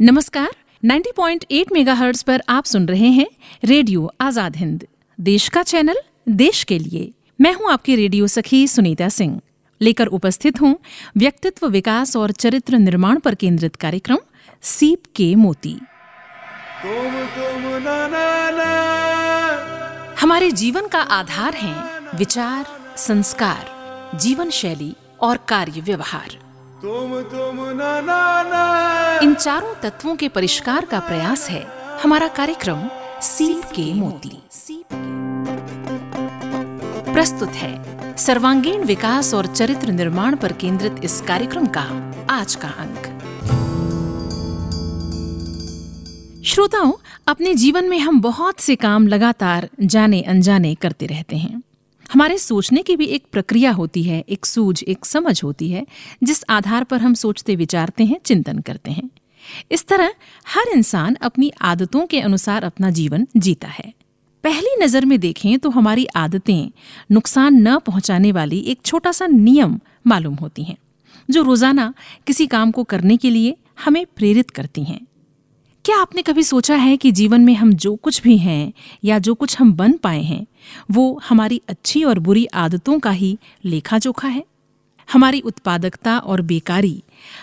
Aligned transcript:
नमस्कार 0.00 0.50
90.8 0.84 1.70
मेगाहर्ट्ज 1.72 2.22
पर 2.22 2.42
आप 2.48 2.64
सुन 2.64 2.86
रहे 2.88 3.08
हैं 3.08 3.26
रेडियो 3.64 4.10
आज़ाद 4.20 4.56
हिंद। 4.56 4.86
देश 5.20 5.48
का 5.48 5.62
चैनल 5.62 5.96
देश 6.28 6.62
के 6.64 6.78
लिए। 6.78 7.12
मैं 7.40 7.52
हूँ 7.52 7.70
आपकी 7.72 7.96
रेडियो 7.96 8.26
सखी 8.26 8.66
सुनीता 8.68 9.08
सिंह। 9.08 9.40
लेकर 9.80 10.06
उपस्थित 10.06 10.60
हूँ 10.60 10.76
व्यक्तित्व 11.16 11.66
विकास 11.68 12.16
और 12.16 12.32
चरित्र 12.32 12.78
निर्माण 12.78 13.18
पर 13.18 13.34
केंद्रित 13.34 13.76
कार्यक्रम 13.76 14.18
सीप 14.62 15.02
के 15.16 15.34
मोती। 15.34 15.74
तुम 16.82 17.18
तुम 17.34 17.68
ना 17.84 17.98
ना 18.08 18.50
ना। 18.50 20.16
हमारे 20.20 20.50
जीवन 20.52 20.88
का 20.88 21.00
आधार 21.00 21.54
है 21.54 21.74
विचार 22.18 22.66
संस्कार 22.98 24.18
जीवन 24.18 24.50
शैली 24.50 24.94
और 25.20 25.46
कार्य 25.48 25.80
व्यवहार। 25.80 26.45
तुम 26.82 27.20
तुम, 27.22 27.56
ना 27.78 28.00
ना 28.00 28.42
ना। 28.42 29.20
इन 29.22 29.34
चारों 29.34 29.74
तत्वों 29.74 30.16
के 30.16 30.28
परिष्कार 30.28 30.84
का 30.84 30.98
प्रयास 31.00 31.50
है। 31.50 31.66
हमारा 32.02 32.28
कार्यक्रम 32.28 32.88
सीप 33.22 33.64
के 33.64 33.94
मोती। 33.94 34.42
प्रस्तुत 37.12 37.48
है 37.48 38.16
सर्वांगीण 38.16 38.84
विकास 38.84 39.34
और 39.34 39.46
चरित्र 39.46 39.92
निर्माण 39.92 40.36
पर 40.36 40.52
केंद्रित 40.52 40.96
इस 41.04 41.20
कार्यक्रम 41.20 41.66
का 41.66 42.14
आज 42.30 42.54
का 42.54 42.68
अंक। 42.68 43.12
श्रोताओं, 46.44 46.92
अपने 47.28 47.54
जीवन 47.54 47.84
में 47.84 47.98
हम 47.98 48.20
बहुत 48.20 48.60
से 48.60 48.76
काम 48.76 49.06
लगातार 49.06 49.68
जाने 49.80 50.22
अनजाने 50.22 50.74
करते 50.74 51.06
रहते 51.06 51.36
हैं। 51.36 51.62
हमारे 52.12 52.38
सोचने 52.38 52.82
की 52.82 52.96
भी 52.96 53.06
एक 53.06 53.24
प्रक्रिया 53.32 53.70
होती 53.72 54.02
है, 54.02 54.24
एक 54.28 54.46
सूझ, 54.46 54.82
एक 54.82 55.04
समझ 55.04 55.42
होती 55.44 55.70
है, 55.70 55.86
जिस 56.24 56.42
आधार 56.48 56.84
पर 56.84 57.00
हम 57.00 57.14
सोचते, 57.14 57.56
विचारते 57.56 58.04
हैं, 58.04 58.18
चिंतन 58.24 58.58
करते 58.58 58.90
हैं। 58.90 59.08
इस 59.72 59.86
तरह 59.86 60.12
हर 60.46 60.68
इंसान 60.74 61.14
अपनी 61.14 61.50
आदतों 61.62 62.06
के 62.06 62.20
अनुसार 62.20 62.64
अपना 62.64 62.90
जीवन 62.90 63.26
जीता 63.36 63.68
है। 63.68 63.92
पहली 64.44 64.76
नज़र 64.82 65.04
में 65.04 65.18
देखें 65.20 65.58
तो 65.58 65.70
हमारी 65.70 66.06
आदतें 66.16 66.70
नुकसान 67.10 67.54
न 67.68 67.78
पहुँचाने 67.78 68.32
वाली 68.32 68.58
एक 68.60 68.80
छोटा 68.84 69.12
सा 69.12 69.26
नियम 69.26 69.78
मालूम 70.06 70.34
होती 70.34 70.62
हैं, 70.62 70.76
जो 71.28 71.42
रोज़ाना 71.42 71.92
किसी 72.26 72.46
काम 72.46 72.70
को 72.70 72.84
करने 72.84 73.16
के 73.16 73.30
लिए 73.30 73.56
हमें 73.84 74.04
प्रेरित 74.16 74.50
करती 74.50 74.84
हैं। 74.84 75.00
क्या 75.86 75.98
आपने 75.98 76.22
कभी 76.22 76.42
सोचा 76.42 76.76
है 76.76 76.96
कि 76.96 77.12
जीवन 77.12 77.40
में 77.40 77.54
हम 77.54 77.72
जो 77.72 77.96
कुछ 77.96 78.22
भी 78.22 78.38
हैं 78.38 78.72
या 79.04 79.18
जो 79.18 79.34
कुछ 79.34 79.60
हम 79.60 79.72
बन 79.72 79.92
पाए 79.92 80.22
हैं, 80.22 80.46
वो 80.90 81.20
हमारी 81.28 81.62
अच्छी 81.68 82.04
और 82.04 82.18
बुरी 82.18 82.46
आदतों 82.46 82.98
का 82.98 83.10
ही 83.10 83.38
लेखा 83.64 83.98
जोखा 83.98 84.28
है? 84.28 84.44
हमारी 85.12 85.40
उत्पादकता 85.40 86.18
और 86.18 86.40
बेकारी, 86.40 87.02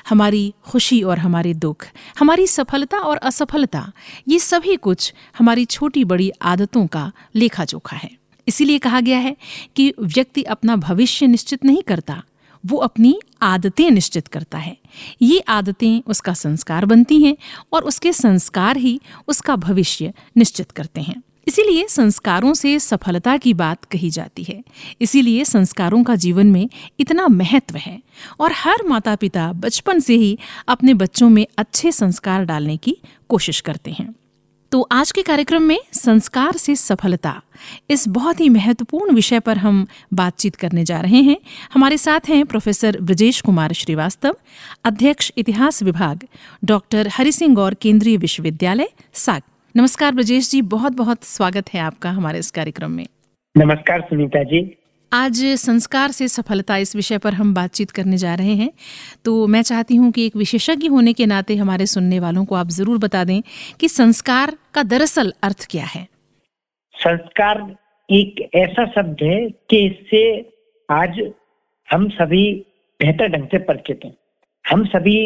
हमारी 0.09 0.53
खुशी 0.63 1.01
और 1.03 1.19
हमारे 1.19 1.53
दुख, 1.53 1.85
हमारी 2.19 2.47
सफलता 2.47 2.97
और 2.97 3.17
असफलता, 3.17 3.91
ये 4.27 4.39
सभी 4.39 4.75
कुछ 4.75 5.13
हमारी 5.37 5.65
छोटी 5.65 6.03
बड़ी 6.03 6.31
आदतों 6.41 6.87
का 6.87 7.11
लेखा 7.35 7.65
जोखा 7.65 7.97
है। 7.97 8.11
इसीलिए 8.47 8.77
कहा 8.77 9.01
गया 9.01 9.17
है 9.17 9.37
कि 9.75 9.93
व्यक्ति 9.99 10.43
अपना 10.43 10.75
भविष्य 10.75 11.27
निश्चित 11.27 11.65
नहीं 11.65 11.83
करता 11.83 12.23
वो 12.65 12.77
अपनी 12.77 13.19
आदतें 13.41 13.91
निश्चित 13.91 14.27
करता 14.27 14.57
है। 14.57 14.77
ये 15.21 15.39
आदतें 15.39 16.01
उसका 16.07 16.33
संस्कार 16.33 16.85
बनती 16.85 17.23
हैं 17.23 17.37
और 17.73 17.83
उसके 17.83 18.13
संस्कार 18.13 18.77
ही 18.77 19.01
उसका 19.27 19.55
भविष्य 19.55 20.13
निश्चित 20.37 20.71
करते 20.71 21.01
हैं। 21.01 21.23
इसीलिए 21.47 21.87
संस्कारों 21.87 22.53
से 22.53 22.79
सफलता 22.79 23.37
की 23.37 23.53
बात 23.53 23.85
कही 23.85 24.09
जाती 24.09 24.43
है। 24.43 24.63
इसीलिए 25.01 25.45
संस्कारों 25.45 26.03
का 26.03 26.15
जीवन 26.15 26.47
में 26.47 26.69
इतना 26.99 27.27
महत्व 27.27 27.77
है 27.77 28.01
और 28.39 28.51
हर 28.51 28.83
माता 28.87 29.15
पिता 29.15 29.53
बचपन 29.53 29.99
से 29.99 30.15
ही 30.15 30.39
अपने 30.67 30.93
बच्चों 30.93 31.29
में 31.29 31.47
अच्छे 31.57 31.91
संस्कार 31.91 32.45
डालने 32.45 32.77
की 32.77 32.97
कोशिश 33.29 33.61
करते 33.61 33.91
हैं। 33.91 34.15
तो 34.73 34.87
आज 34.91 35.11
के 35.11 35.21
कार्यक्रम 35.21 35.61
में 35.61 35.77
संस्कार 35.93 36.51
से 36.51 36.75
सफलता, 36.75 37.41
इस 37.89 38.07
बहुत 38.07 38.39
ही 38.39 38.49
महत्वपूर्ण 38.49 39.13
विषय 39.15 39.39
पर 39.39 39.57
हम 39.57 39.85
बातचीत 40.13 40.55
करने 40.55 40.83
जा 40.83 40.99
रहे 41.01 41.21
हैं। 41.21 41.37
हमारे 41.73 41.97
साथ 41.97 42.29
हैं 42.29 42.45
प्रोफेसर 42.45 42.97
ब्रजेश 43.01 43.41
कुमार 43.41 43.73
श्रीवास्तव, 43.73 44.35
अध्यक्ष 44.85 45.31
इतिहास 45.37 45.83
विभाग, 45.83 46.23
डॉक्टर 46.65 47.07
हरि 47.07 47.31
सिंह 47.31 47.55
गौर, 47.55 47.73
केंद्रीय 47.73 48.17
विश्वविद्यालय, 48.17 48.89
साग। 49.13 49.41
नमस्कार 49.75 50.11
ब्रजेश 50.11 50.49
जी 50.51 50.61
बहुत 50.61 50.91
बहुत 50.91 51.23
स्वागत 51.23 51.73
है 51.73 51.79
आपका 51.79 52.11
हमारे 52.11 52.39
इस 52.39 52.51
कार्यक्रम 52.51 52.91
में। 52.91 53.07
नमस्कार 53.57 54.01
सुनीता 54.01 54.43
जी। 54.43 54.82
आज 55.13 55.39
संस्कार 55.57 56.11
से 56.11 56.27
सफलता 56.27 56.75
इस 56.77 56.95
विषय 56.95 57.17
पर 57.17 57.33
हम 57.33 57.53
बातचीत 57.53 57.91
करने 57.91 58.17
जा 58.17 58.33
रहे 58.35 58.53
हैं। 58.55 58.69
तो 59.25 59.45
मैं 59.47 59.61
चाहती 59.61 59.95
हूँ 59.95 60.11
कि 60.11 60.25
एक 60.25 60.35
विशेषज्ञ 60.35 60.87
होने 60.87 61.13
के 61.13 61.25
नाते 61.25 61.55
हमारे 61.55 61.85
सुनने 61.85 62.19
वालों 62.19 62.45
को 62.45 62.55
आप 62.55 62.69
ज़रूर 62.69 62.97
बता 62.97 63.23
दें 63.23 63.41
कि 63.79 63.87
संस्कार 63.89 64.55
का 64.73 64.83
दरअसल 64.85 65.31
अर्थ 65.43 65.67
क्या 65.71 65.85
है। 65.85 66.03
संस्कार 66.95 67.61
एक 68.09 68.49
ऐसा 68.55 68.85
शब्द 68.91 69.23
है 69.23 69.39
कि 69.69 69.85
इससे 69.85 70.25
आज 70.89 71.21
हम 71.89 72.09
सभी 72.11 72.43
बेहतर 72.99 73.27
ढंग 73.27 73.47
से 73.47 73.57
परिचित 73.63 73.99
हैं। 74.05 74.13
हम 74.65 74.85
सभी 74.87 75.17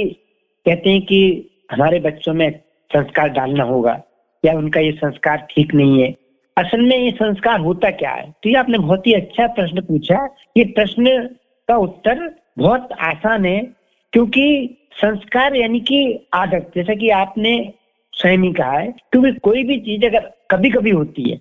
कहते 0.66 0.90
हैं 0.90 1.02
कि 1.02 1.50
हमारे 1.72 2.00
बच्चों 2.02 2.34
में 2.34 2.50
संस्कार 2.92 3.30
डालना 3.32 3.64
होगा, 3.64 4.00
या 4.44 4.54
उनका 4.54 4.80
ये 4.80 4.92
संस्कार 4.98 5.48
ठीक 5.52 5.74
नहीं 5.74 6.02
है। 6.02 6.16
असल 6.58 6.82
में 6.82 6.98
ये 6.98 7.12
संस्कार 7.12 7.60
होता 7.60 7.90
क्या 7.92 8.12
है? 8.12 8.32
तो 8.44 8.50
ये 8.50 8.56
आपने 8.56 8.78
बहुत 8.78 9.08
ही 9.08 9.14
अच्छा 9.14 9.48
प्रश्न 9.48 9.82
पूछा 9.82 10.26
ये 10.58 10.64
प्रश्न 10.66 11.18
का 11.68 11.76
उत्तर 11.78 12.30
बहुत 12.60 12.90
आसान 13.00 13.46
है 13.46 13.60
क्योंकि 14.14 14.78
संस्कार 14.94 15.56
यानी 15.56 15.80
कि 15.80 16.00
आदत 16.34 16.72
जैसा 16.76 16.94
कि 16.94 17.10
आपने 17.10 17.54
स्वयं 18.14 18.44
ही 18.44 18.52
कहा 18.54 18.72
है 18.72 18.92
क्योंकि 19.12 19.32
कोई 19.40 19.64
भी 19.64 19.78
चीज़ 19.80 20.06
अगर 20.06 20.32
कभी 20.52 20.70
कभी 20.70 20.90
होती 20.90 21.30
है 21.32 21.38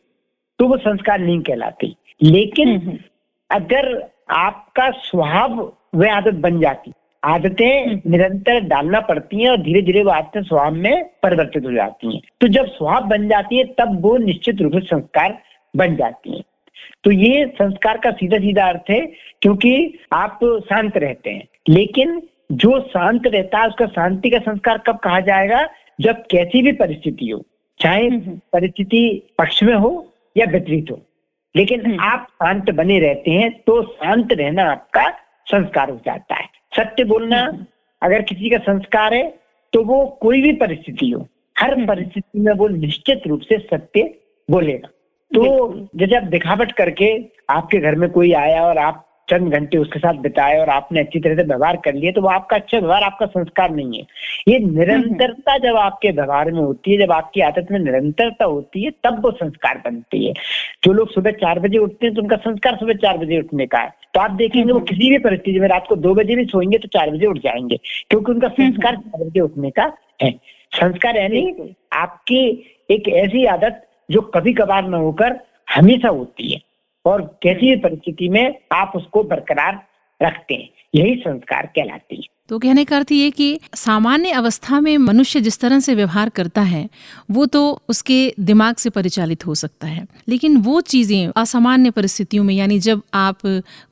तो 0.59 0.67
वो 0.69 0.77
संस्कार 0.77 1.19
नहीं 1.19 1.41
कहलाती। 1.41 1.97
लेकिन 2.23 2.99
अगर 3.51 3.89
आपका 4.31 4.91
स्वभाव 4.91 5.73
वह 5.95 6.15
आदत 6.15 6.35
बन 6.35 6.61
जाती 6.61 6.93
आदतें 7.27 8.01
निरंतर 8.11 8.61
डालना 8.61 9.01
पड़ती 9.01 9.43
हैं 9.43 9.51
और 9.51 9.57
धीरे 9.57 9.83
धीरे 9.83 10.03
वो 10.05 10.11
आदतें 10.11 10.43
स्वभाव 10.43 10.75
में 10.75 11.05
परिवर्तित 11.23 11.65
हो 11.65 11.73
जाती 11.73 12.15
हैं। 12.15 12.21
तो 12.41 12.49
जब 12.49 12.67
स्वभाव 12.67 13.05
बन 13.05 13.29
जाती 13.29 13.59
है 13.59 13.65
तब 13.79 13.97
वो 14.01 14.17
निश्चित 14.17 14.61
रूप 14.61 14.73
से 14.73 14.81
संस्कार 14.81 15.39
बन 15.75 15.97
जाती 15.97 16.37
है। 16.37 16.43
तो 17.05 17.11
ये 17.11 17.47
संस्कार 17.55 17.99
का 17.99 18.11
सीधा 18.11 18.39
सीधा 18.39 18.67
अर्थ 18.67 18.91
है 18.91 19.01
क्योंकि 19.43 19.99
आप 20.13 20.39
शांत 20.71 20.97
रहते 20.97 21.31
हैं। 21.31 21.45
लेकिन 21.69 22.23
जो 22.53 22.81
शांत 22.81 23.27
रहता 23.27 23.59
है 23.59 23.69
उसका 23.69 23.87
शांति 23.87 24.31
का 24.31 24.39
संस्कार 24.39 24.79
कब 24.79 24.97
कहा 24.97 25.21
जाएगा? 25.21 25.67
जब 26.01 26.23
कैसी 26.31 26.63
भी 26.63 26.73
परिस्थिति 26.73 27.29
हो 27.29 27.43
चाहे 27.81 28.09
परिस्थिति 28.53 29.23
पक्ष 29.39 29.63
में 29.63 29.75
हो 29.75 30.13
या 30.37 30.47
विपरीत 30.47 30.91
हो। 30.91 31.01
लेकिन 31.55 31.99
आप 32.01 32.27
शांत 32.33 32.71
बने 32.71 32.99
रहते 32.99 33.31
हैं 33.31 33.51
तो 33.67 33.83
शांत 33.83 34.33
रहना 34.33 34.71
आपका 34.71 35.09
संस्कार 35.47 35.91
हो 35.91 35.97
जाता 36.07 36.35
है। 36.35 36.49
सत्य 36.77 37.05
बोलना 37.05 37.41
अगर 38.03 38.23
किसी 38.23 38.51
का 38.51 38.59
संस्कार 38.65 39.15
है 39.15 39.25
तो 39.73 39.83
वो 39.85 40.05
कोई 40.21 40.43
भी 40.43 40.53
परिस्थिति 40.53 41.11
हो 41.11 41.27
हर 41.57 41.75
परिस्थिति 41.87 42.41
में 42.41 42.53
वो 42.53 42.69
निश्चित 42.69 43.23
रूप 43.27 43.41
से 43.41 43.59
सत्य 43.59 44.03
बोलेगा। 44.49 44.89
तो 45.31 45.89
जैसे 45.97 46.17
आप 46.17 46.23
दिखावट 46.23 46.73
करके 46.73 47.09
आपके 47.51 47.79
घर 47.79 47.95
में 47.95 48.09
कोई 48.11 48.33
आया 48.33 48.63
और 48.63 48.79
आप 48.79 49.06
चंद 49.29 49.53
घंटे 49.53 49.79
उसके 49.79 49.99
साथ 49.99 50.15
बिताए 50.23 50.59
और 50.59 50.69
आपने 50.69 51.01
अच्छी 51.01 51.21
तरह 51.21 51.37
से 51.37 51.43
व्यवहार 51.43 51.77
कर 51.85 51.95
लिया 51.95 52.13
तो 52.13 52.23
वो 52.23 52.29
आपका 52.29 52.57
अच्छा 52.57 52.79
व्यवहार 52.79 53.03
आपका 53.03 53.27
संस्कार 53.27 53.71
नहीं 53.71 53.99
है। 53.99 54.05
ये 54.49 54.59
निरंतरता 54.59 55.57
जब 55.59 55.77
आपके 55.77 56.11
व्यवहार 56.11 56.51
में 56.53 56.61
होती 56.61 56.93
है 56.93 56.99
जब 56.99 57.13
आपकी 57.13 57.41
आदत 57.41 57.69
में 57.71 57.79
निरंतरता 57.79 58.45
होती 58.45 58.85
है 58.85 58.91
तब 59.05 59.21
वो 59.25 59.31
संस्कार 59.33 59.83
बनती 59.85 60.25
है। 60.27 60.33
जो 60.85 60.93
लोग 60.93 61.13
सुबह 61.13 61.31
चार 61.37 61.59
बजे 61.61 61.79
उठते 61.79 62.07
हैं 62.07 62.15
तो 62.15 62.23
उनका 62.23 62.37
संस्कार 62.37 62.77
सुबह 62.77 62.95
चार 62.97 63.19
बजे 63.19 63.39
उठने 63.39 63.67
का 63.67 63.79
है। 63.79 63.91
तो 64.15 64.21
आप 64.21 64.31
देखेंगे 64.33 64.73
वो 64.73 64.81
किसी 64.83 65.11
भी 65.11 65.19
परिस्थिति 65.19 65.61
में 65.61 65.69
रात 65.69 65.87
को 65.89 65.97
दो 65.97 66.15
बजे 66.15 66.37
भी 66.37 66.45
सोएँगे 66.45 66.79
तो 66.79 66.89
चार 66.89 67.11
बजे 67.11 67.27
उठ 67.27 67.39
जाएँगे 67.39 67.77
क्योंकि 68.11 68.33
उनका 68.33 68.49
संस्कार 68.51 68.97
चार 68.97 69.25
बजे 69.25 69.41
उठने 69.41 69.71
का 69.71 69.93
है। 70.23 70.31
संस्कार 70.73 71.17
यानी 71.17 71.75
आपकी 71.95 72.47
एक 72.91 73.09
ऐसी 73.09 73.45
आदत 73.47 73.83
जो 74.11 74.21
कभी 74.35 74.53
कभार 74.55 74.89
न 74.89 74.95
होकर 74.95 75.39
हमेशा 75.75 76.09
होती 76.09 76.53
है। 76.53 76.61
और 77.07 77.39
कैसी 77.43 77.77
परिस्थिति 77.77 78.29
में 78.29 78.55
आप 78.73 78.93
उसको 78.97 79.23
बरकरार 79.23 79.87
रखते 80.23 80.55
हैं। 80.55 80.69
यही 80.95 81.15
संस्कार 81.15 81.67
कहलाती 81.67 82.17
है। 82.17 82.23
तो 82.49 82.59
कहने 82.59 82.85
का 82.85 82.97
अर्थ 82.97 83.13
ये 83.13 83.31
कि 83.31 83.61
सामान्य 83.75 84.31
अवस्था 84.31 84.81
में 84.81 84.99
मनुष्य 84.99 85.41
जिस 85.41 85.61
तरह 85.61 85.81
से 85.81 85.95
व्यवहार 85.95 86.29
करता 86.29 86.61
है, 86.61 86.89
वो 87.31 87.47
तो 87.47 87.83
उसके 87.89 88.35
दिमाग 88.41 88.77
से 88.77 88.91
परिचालित 88.91 89.47
हो 89.47 89.55
सकता 89.55 89.87
है। 89.87 90.07
लेकिन 90.29 90.57
वो 90.57 90.81
चीज़ें 90.81 91.33
असामान्य 91.37 91.91
परिस्थितियों 91.91 92.45
में, 92.45 92.55
यानी 92.55 92.79
जब 92.79 93.03
आप 93.15 93.39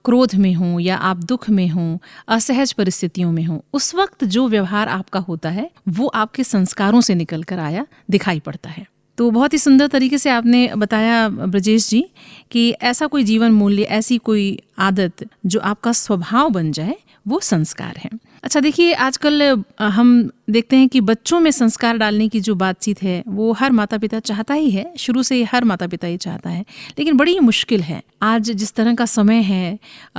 क्रोध 0.05 0.35
में 0.35 0.55
हों 0.55 0.81
या 0.81 0.97
आप 0.97 1.17
दुख 1.17 1.51
में 1.51 1.69
हों, 1.69 1.99
असहज 2.29 2.73
परिस्थितियों 2.73 3.33
में 3.33 3.45
हों, 3.45 3.61
उस 3.73 3.95
वक्त 3.95 4.25
जो 4.25 4.49
व्यवहार 4.49 4.89
आपका 4.89 5.21
होता 5.21 5.51
है, 5.51 5.71
वो 5.89 6.07
आपके 6.07 6.45
संस्कारों 6.45 7.01
से 7.01 7.15
निकल 7.15 7.43
कर 7.43 7.59
आया, 7.59 7.87
दिखाई 8.11 8.41
पड़ता 8.41 8.71
है। 8.71 8.94
तो 9.19 9.31
बहुत 9.31 9.53
ही 9.53 9.59
सुंदर 9.59 9.87
तरीके 9.87 10.19
से 10.19 10.31
आपने 10.31 10.69
बताया 10.77 11.29
ब्रजेश 11.29 11.89
जी 11.89 12.05
कि 12.51 12.71
ऐसा 12.83 13.07
कोई 13.07 13.25
जीवन 13.25 13.53
मूल्य, 13.53 13.83
ऐसी 13.83 14.19
कोई 14.19 14.59
आदत 14.79 15.29
जो 15.47 15.61
आपका 15.61 15.93
स्वभाव 15.93 16.51
बन 16.51 16.73
जाए, 16.73 16.97
वो 17.29 17.41
संस्कार 17.41 17.97
है। 17.99 18.11
अच्छा 18.43 18.61
देखिए, 18.61 18.93
आजकल 18.93 19.65
हम 19.81 20.31
देखते 20.51 20.77
हैं 20.77 20.89
कि 20.89 21.01
बच्चों 21.01 21.39
में 21.41 21.51
संस्कार 21.51 21.97
डालने 21.99 22.29
की 22.29 22.41
जो 22.41 22.55
बातचीत 22.55 23.03
है, 23.03 23.23
वो 23.29 23.53
हर 23.53 23.73
माता 23.73 23.99
पिता 23.99 24.19
चाहता 24.21 24.55
ही 24.55 24.71
है। 24.71 24.93
शुरू 24.99 25.23
से 25.23 25.35
ही 25.35 25.43
हर 25.43 25.65
माता 25.65 25.87
पिता 25.87 26.09
ये 26.09 26.17
चाहता 26.17 26.51
है। 26.51 26.65
लेकिन 26.99 27.17
बड़ी 27.17 27.39
मुश्किल 27.41 27.83
है। 27.83 28.03
आज 28.23 28.51
जिस 28.51 28.73
तरह 28.73 28.95
का 28.95 29.07
समय 29.07 29.41
है 29.43 29.79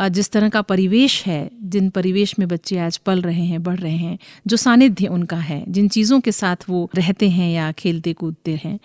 जिस 0.10 0.30
तरह 0.32 0.50
का 0.50 0.62
परिवेश 0.62 1.24
है, 1.26 1.50
जिन 1.64 1.90
परिवेश 1.90 2.34
में 2.40 2.48
बच्चे 2.48 2.78
आज 2.78 2.98
पल 2.98 3.22
रहे 3.22 3.44
हैं, 3.44 3.62
बढ़ 3.64 3.80
रहे 3.80 3.96
हैं, 3.96 4.18
जो 4.48 4.58
सानिध्य 4.58 5.08
उनका 5.08 5.38
है, 5.38 5.64
जिन 5.68 5.88
चीज़ों 5.88 6.20
के 6.20 6.32
साथ 6.32 6.56
वो 6.70 6.90
रहते 6.96 7.30
हैं 7.30 7.52
या 7.54 7.72
खेलते 7.72 8.14
कूदते 8.14 8.60
हैं 8.64 8.80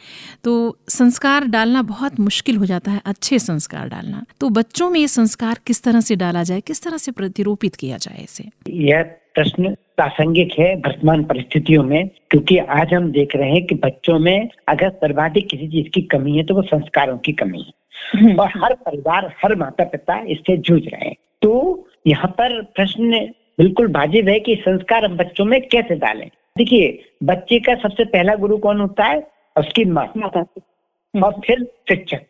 तो 0.44 0.78
संस्कार 0.88 1.44
डालना 1.46 1.82
बहुत 1.82 2.20
मुश्किल 2.20 2.56
हो 2.56 2.66
जाता 2.66 2.90
है, 2.90 3.00
अच्छे 3.04 3.38
संस्कार 3.38 3.88
डालना। 3.88 4.24
तो 4.40 4.48
बच्चों 4.50 4.90
में 4.90 5.00
ये 5.00 5.08
संस्कार 5.08 5.58
किस 5.66 5.82
तरह 5.82 6.00
से 6.00 6.16
डाला 6.16 6.42
जाए, 6.42 6.60
किस 6.60 6.82
तरह 6.82 6.96
से 6.96 7.12
प्रतिरूपित 7.12 7.74
किया 7.74 7.98
जाए 7.98 8.24
इसे? 8.24 8.44
यह 8.68 9.02
प्रश्न 9.34 9.74
प्रासंगिक 10.00 10.52
है 10.58 10.74
वर्तमान 10.74 11.24
परिस्थितियों 11.24 11.82
में 11.82 12.08
क्योंकि 12.08 12.58
आज 12.58 12.94
हम 12.94 13.12
देख 13.12 13.36
रहे 13.36 13.50
हैं 13.50 13.66
कि 13.66 13.74
बच्चों 13.74 14.18
में 14.18 14.48
अगर 14.68 14.90
सर्वाधिक 14.90 15.48
किसी 15.48 15.68
चीज़ 15.68 15.88
की 15.88 16.02
कमी 16.02 16.36
है 16.36 16.42
तो 16.44 16.54
वो 16.54 16.62
संस्कारों 16.62 17.18
की 17.18 17.32
कमी 17.32 17.62
है। 17.62 17.72
हम्म। 18.20 18.40
और 18.40 18.48
हर 18.48 18.74
परिवार 18.74 19.34
हर 19.42 19.56
माता 19.56 19.84
पिता 19.84 20.24
इससे 20.28 20.56
जूझ 20.56 20.82
रहे 20.82 21.08
हैं। 21.08 21.16
तो 21.42 21.84
यहाँ 22.06 22.28
पर 22.28 22.62
प्रश्न 22.62 23.30
बिल्कुल 23.58 23.92
वाजिब 23.92 24.28
है 24.28 24.40
कि 24.40 24.56
संस्कार 24.56 25.04
हम 25.04 25.16
बच्चों 25.16 25.44
में 25.44 25.68
कैसे 25.68 25.94
डालें? 25.94 26.30
देखिए 26.58 27.04
बच्चे 27.22 27.58
का 27.58 27.74
सबसे 27.74 28.04
पहला 28.04 28.34
गुरु 28.34 28.58
कौन 28.58 28.80
होता 28.80 29.04
है? 29.04 29.26
उसकी 29.58 29.84
माँ। 29.84 30.12
हम्म। 30.16 31.24
और 31.24 31.32
फिर 31.46 31.62
शिक्षक। 31.88 32.20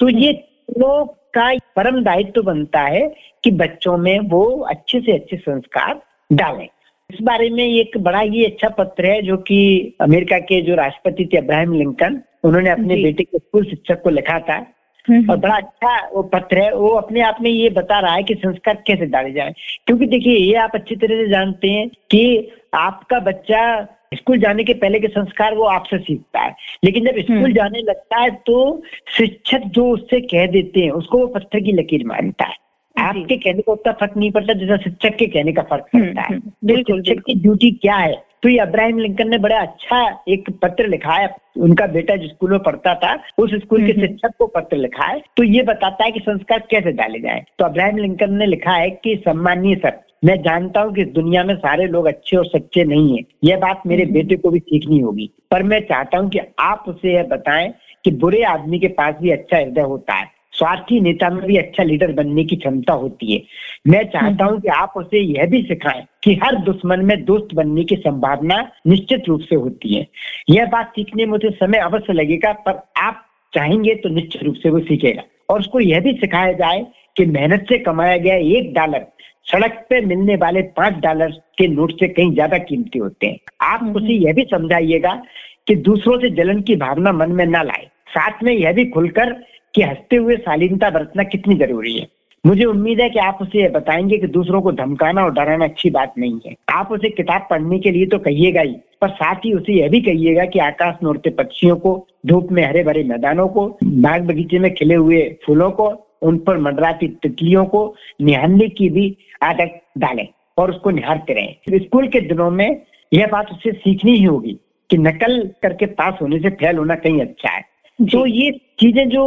तो 0.00 0.08
ये 0.08 0.32
लोग 0.78 1.14
का 1.14 1.54
परम 1.76 2.02
दायित्व 2.02 2.30
तो 2.30 2.42
बनता 2.42 2.80
है 2.80 3.14
कि 3.44 3.50
बच्चों 3.50 3.96
में 3.96 4.18
वो 4.18 4.60
अच्छे 4.60 5.00
से 5.00 5.12
अच्छे 5.12 5.36
संस्कार 5.36 6.02
डालें। 6.32 6.68
इस 7.14 7.22
बारे 7.22 7.50
में 7.50 7.64
एक 7.64 7.98
बड़ा 7.98 8.18
ही 8.18 8.44
अच्छा 8.44 8.68
पत्र 8.68 9.06
है 9.06 9.22
जो 9.22 9.36
कि 9.36 9.92
अमेरिका 10.00 10.38
के 10.38 10.62
जो 10.62 10.74
राष्ट्रपति 10.74 11.28
थे 11.32 11.36
अब्राहम 11.36 11.72
लिंकन 11.72 12.20
उन्होंने 12.44 12.70
अपने 12.70 13.02
बेटे 13.02 13.24
के 13.24 13.38
स्कूल 13.38 13.64
शिक्षक 13.64 14.02
को 14.02 14.10
लिखा 14.10 14.38
था। 14.38 14.66
हम्म। 15.08 15.30
और 15.30 15.36
बड़ा 15.36 15.54
अच्छा 15.54 16.08
वो 16.14 16.22
पत्र 16.22 16.58
है। 16.58 16.74
वो 16.74 16.88
अपने 16.88 17.20
आप 17.20 17.38
में 17.40 17.50
ये 17.50 17.70
बता 17.70 18.00
रहा 18.00 18.14
है 18.14 18.22
कि 18.22 18.34
संस्कार 18.34 18.82
कैसे 18.86 19.06
डाले 19.06 19.32
जाए। 19.32 19.54
क्योंकि 19.86 20.06
देखिए 20.06 20.36
ये 20.38 20.54
आप 20.54 20.70
अच्छी 20.74 20.96
तरह 20.96 21.24
से 21.24 21.28
जानते 21.28 21.70
हैं 21.70 21.88
कि 21.88 22.50
आपका 22.74 23.18
बच्चा 23.18 23.86
स्कूल 24.14 24.38
जाने 24.38 24.64
के 24.64 24.74
पहले 24.74 25.00
के 25.00 25.08
संस्कार 25.08 25.54
वो 25.54 25.64
आपसे 25.64 25.98
सीखता 25.98 26.40
है। 26.40 26.54
लेकिन 26.84 27.04
जब 27.04 27.18
स्कूल 27.18 27.36
हम्म। 27.36 27.52
जाने 27.52 27.78
लगता 27.78 28.20
है 28.20 28.30
तो 28.30 28.82
शिक्षक 29.18 29.60
जो 29.66 29.90
उससे 29.90 30.20
कह 30.20 30.46
देते 30.46 30.80
हैं 30.80 30.90
उसको 30.90 31.18
वो 31.18 31.26
पत्थर 31.26 31.60
की 31.60 31.72
लकीर 31.72 32.06
मानता 32.06 32.44
है। 32.44 32.69
आपके 33.00 33.36
कहने 33.36 33.62
का 33.62 33.72
उतना 33.72 33.92
फ़र्क 33.92 34.12
नहीं 34.16 34.30
पड़ता 34.30 34.52
जैसा 34.52 34.76
शिक्षक 34.76 35.16
के 35.16 35.26
कहने 35.26 35.52
का 35.52 35.62
फ़र्क 35.62 35.86
हम्म, 35.94 36.06
पड़ता 36.06 36.22
है। 36.22 36.38
तो 36.38 37.02
शिक्षक 37.02 37.22
की 37.26 37.34
ड्यूटी 37.34 37.70
क्या 37.70 37.96
है? 37.96 38.30
तो 38.42 38.48
ये 38.48 38.58
अब्राहिम 38.58 38.98
लिंकन 38.98 39.28
ने 39.28 39.38
बड़ा 39.38 39.58
अच्छा 39.58 40.24
एक 40.28 40.50
पत्र 40.62 40.86
लिखा 40.88 41.12
है। 41.12 41.36
उनका 41.58 41.86
बेटा 41.86 42.16
जिस 42.16 42.30
स्कूल 42.30 42.50
में 42.50 42.60
पढ़ता 42.60 42.94
था 42.94 43.22
उस 43.38 43.54
स्कूल 43.54 43.86
के 43.86 43.92
शिक्षक 43.92 44.30
को 44.38 44.46
पत्र 44.46 44.76
लिखा 44.76 45.04
है। 45.04 45.22
तो 45.36 45.42
ये 45.42 45.62
बताता 45.62 46.04
है 46.04 46.10
कि 46.10 46.20
संस्कार 46.20 46.58
कैसे 46.70 46.92
डाले 46.92 47.18
जाए। 47.18 47.44
तो 47.58 47.64
अब्राहिम 47.64 47.96
लिंकन 47.96 48.34
ने 48.34 48.46
लिखा 48.46 48.72
है 48.72 48.90
कि 48.90 49.22
सम्मानीय 49.24 49.74
सर 49.74 50.00
मैं 50.24 50.42
जानता 50.42 50.80
हूँ 50.80 50.94
कि 50.94 51.02
इस 51.02 51.08
दुनिया 51.08 51.44
में 51.44 51.56
सारे 51.56 51.86
लोग 51.86 52.06
अच्छे 52.06 52.36
और 52.36 52.46
सच्चे 52.46 52.84
नहीं 52.84 53.18
है। 53.18 53.24
यह 53.44 53.56
बात 53.56 53.82
मेरे 53.86 54.02
हम्म। 54.02 54.12
बेटे 54.12 54.36
को 54.36 54.50
भी 54.50 54.58
सीखनी 54.58 54.98
होगी। 54.98 55.30
पर 55.50 55.62
मैं 55.62 55.80
चाहता 55.80 56.18
हूँ 56.18 56.30
कि 56.30 56.38
आप 56.58 56.84
उसे 56.88 57.14
यह 57.14 57.22
बताएँ 57.22 57.74
कि 58.04 58.10
बुरे 58.10 58.42
आदमी 58.42 58.78
के 58.78 58.88
पास 58.88 59.14
भी 59.22 59.30
अच्छा 59.30 59.56
हृदय 59.56 59.80
होता 59.80 60.14
है। 60.14 60.39
स्वार्थी 60.52 61.00
नेता 61.00 61.30
में 61.30 61.44
भी 61.46 61.56
अच्छा 61.56 61.82
लीडर 61.82 62.12
बनने 62.12 62.44
की 62.44 62.56
क्षमता 62.56 62.92
होती 62.92 63.32
है। 63.32 63.42
मैं 63.86 64.04
चाहता 64.04 64.44
हूँ 64.44 64.60
कि 64.60 64.68
आप 64.68 64.92
उसे 64.96 65.18
यह 65.18 65.46
भी 65.46 65.62
सिखाएँ 65.62 66.06
कि 66.24 66.34
हर 66.34 66.56
दुश्मन 66.56 67.04
में 67.04 67.24
दोस्त 67.24 67.54
बनने 67.54 67.84
की 67.84 67.96
संभावना 67.96 68.70
निश्चित 68.86 69.22
रूप 69.28 69.40
से 69.40 69.56
होती 69.56 69.94
है। 69.94 70.06
यह 70.50 70.66
बात 70.66 70.90
सीखने 70.90 71.26
में 71.26 71.38
उसे 71.38 71.50
समय 71.50 71.78
अवश्य 71.78 72.12
लगेगा 72.12 72.52
पर 72.52 72.82
आप 72.96 73.26
चाहेंगे 73.54 73.94
तो 73.94 74.08
निश्चित 74.08 74.42
रूप 74.42 74.54
से 74.54 74.70
वो 74.70 74.80
सीखेगा। 74.80 75.22
और 75.50 75.60
उसको 75.60 75.80
यह 75.80 76.00
भी 76.00 76.12
सिखाया 76.12 76.52
जाए 76.52 76.86
कि 77.16 77.24
मेहनत 77.26 77.66
से 77.68 77.78
कमाया 77.78 78.16
गया 78.16 78.34
एक 78.34 78.74
डॉलर 78.74 79.06
सड़क 79.46 79.86
पे 79.90 80.00
मिलने 80.00 80.36
वाले 80.36 80.62
पाँच 80.62 80.94
डॉलर 80.94 81.30
के 81.58 81.66
नोट 81.68 81.92
से 81.92 82.08
कहीं 82.08 82.32
ज़्यादा 82.34 82.58
कीमती 82.58 82.98
होते 82.98 83.26
हैं। 83.26 83.38
आप 83.60 83.80
हम्म। 83.82 83.96
उसे 83.96 84.12
यह 84.12 84.32
भी 84.32 84.42
समझाइएगा 84.42 85.22
कि 85.66 85.74
दूसरों 85.74 86.18
से 86.18 86.30
जलन 86.30 86.60
की 86.60 86.76
भावना 86.76 87.12
मन 87.12 87.32
में 87.32 87.46
न 87.46 87.62
लाए। 87.64 87.86
साथ 88.08 88.42
में 88.42 88.52
यह 88.52 88.72
भी 88.72 88.84
खुलकर 88.84 89.32
कि 89.74 89.82
हँसते 89.82 90.16
हुए 90.16 90.36
शालीनता 90.36 90.90
बरतना 90.90 91.22
कितनी 91.22 91.54
ज़रूरी 91.54 91.98
है? 91.98 92.08
मुझे 92.46 92.64
उम्मीद 92.64 93.00
है 93.00 93.10
कि 93.10 93.18
आप 93.18 93.38
उसे 93.42 93.68
बताएँगे 93.68 94.18
कि 94.18 94.26
दूसरों 94.26 94.62
को 94.62 94.72
धमकाना 94.72 95.24
और 95.24 95.32
डराना 95.32 95.64
अच्छी 95.64 95.90
बात 95.90 96.14
नहीं 96.18 96.40
है। 96.46 96.54
आप 96.68 96.92
उसे 96.92 97.08
किताब 97.08 97.46
पढ़ने 97.50 97.78
के 97.78 97.90
लिए 97.90 98.06
तो 98.06 98.18
कहिएगा 98.18 98.60
ही, 98.60 98.76
पर 99.00 99.08
साथ 99.08 99.34
ही 99.34 99.52
उसे 99.52 99.72
यह 99.72 99.88
भी 99.88 100.00
कहिएगा 100.00 100.44
कि 100.44 100.58
आकाश 100.58 100.94
में 101.02 101.10
उड़ते 101.10 101.30
पक्षियों 101.30 101.76
को, 101.76 102.06
धूप 102.26 102.48
में 102.52 102.64
हरे 102.66 102.84
भरे 102.84 103.04
मैदानों 103.04 103.48
को, 103.48 103.78
बाग 103.84 104.22
बगीचे 104.22 104.58
में 104.58 104.74
खिले 104.74 104.94
हुए 104.94 105.36
फूलों 105.46 105.70
को, 105.70 106.06
उन 106.22 106.38
पर 106.38 106.58
मंडराती 106.58 107.08
तितलियों 107.08 107.64
को 107.64 107.94
निहारने 108.22 108.68
की 108.68 108.88
भी 108.88 109.16
आदत 109.42 109.80
डालें 109.98 110.28
और 110.58 110.70
उसको 110.70 110.90
निहारते 110.90 111.32
रहें। 111.32 111.78
स्कूल 111.78 112.08
के 112.08 112.20
दिनों 112.20 112.50
में 112.50 112.82
यह 113.12 113.26
बात 113.26 113.50
उसे 113.50 113.72
सीखनी 113.72 114.12
ही 114.12 114.24
होगी 114.24 114.58
कि 114.90 114.98
नकल 114.98 115.50
करके 115.62 115.86
पास 115.86 116.18
होने 116.22 116.38
से 116.38 116.50
फेल 116.50 116.76
होना 116.76 116.94
कहीं 116.94 117.20
अच्छा 117.20 117.48
है। 117.48 117.69
तो 118.00 118.24
ये 118.26 118.50
चीज़ें 118.80 119.08
जो 119.08 119.22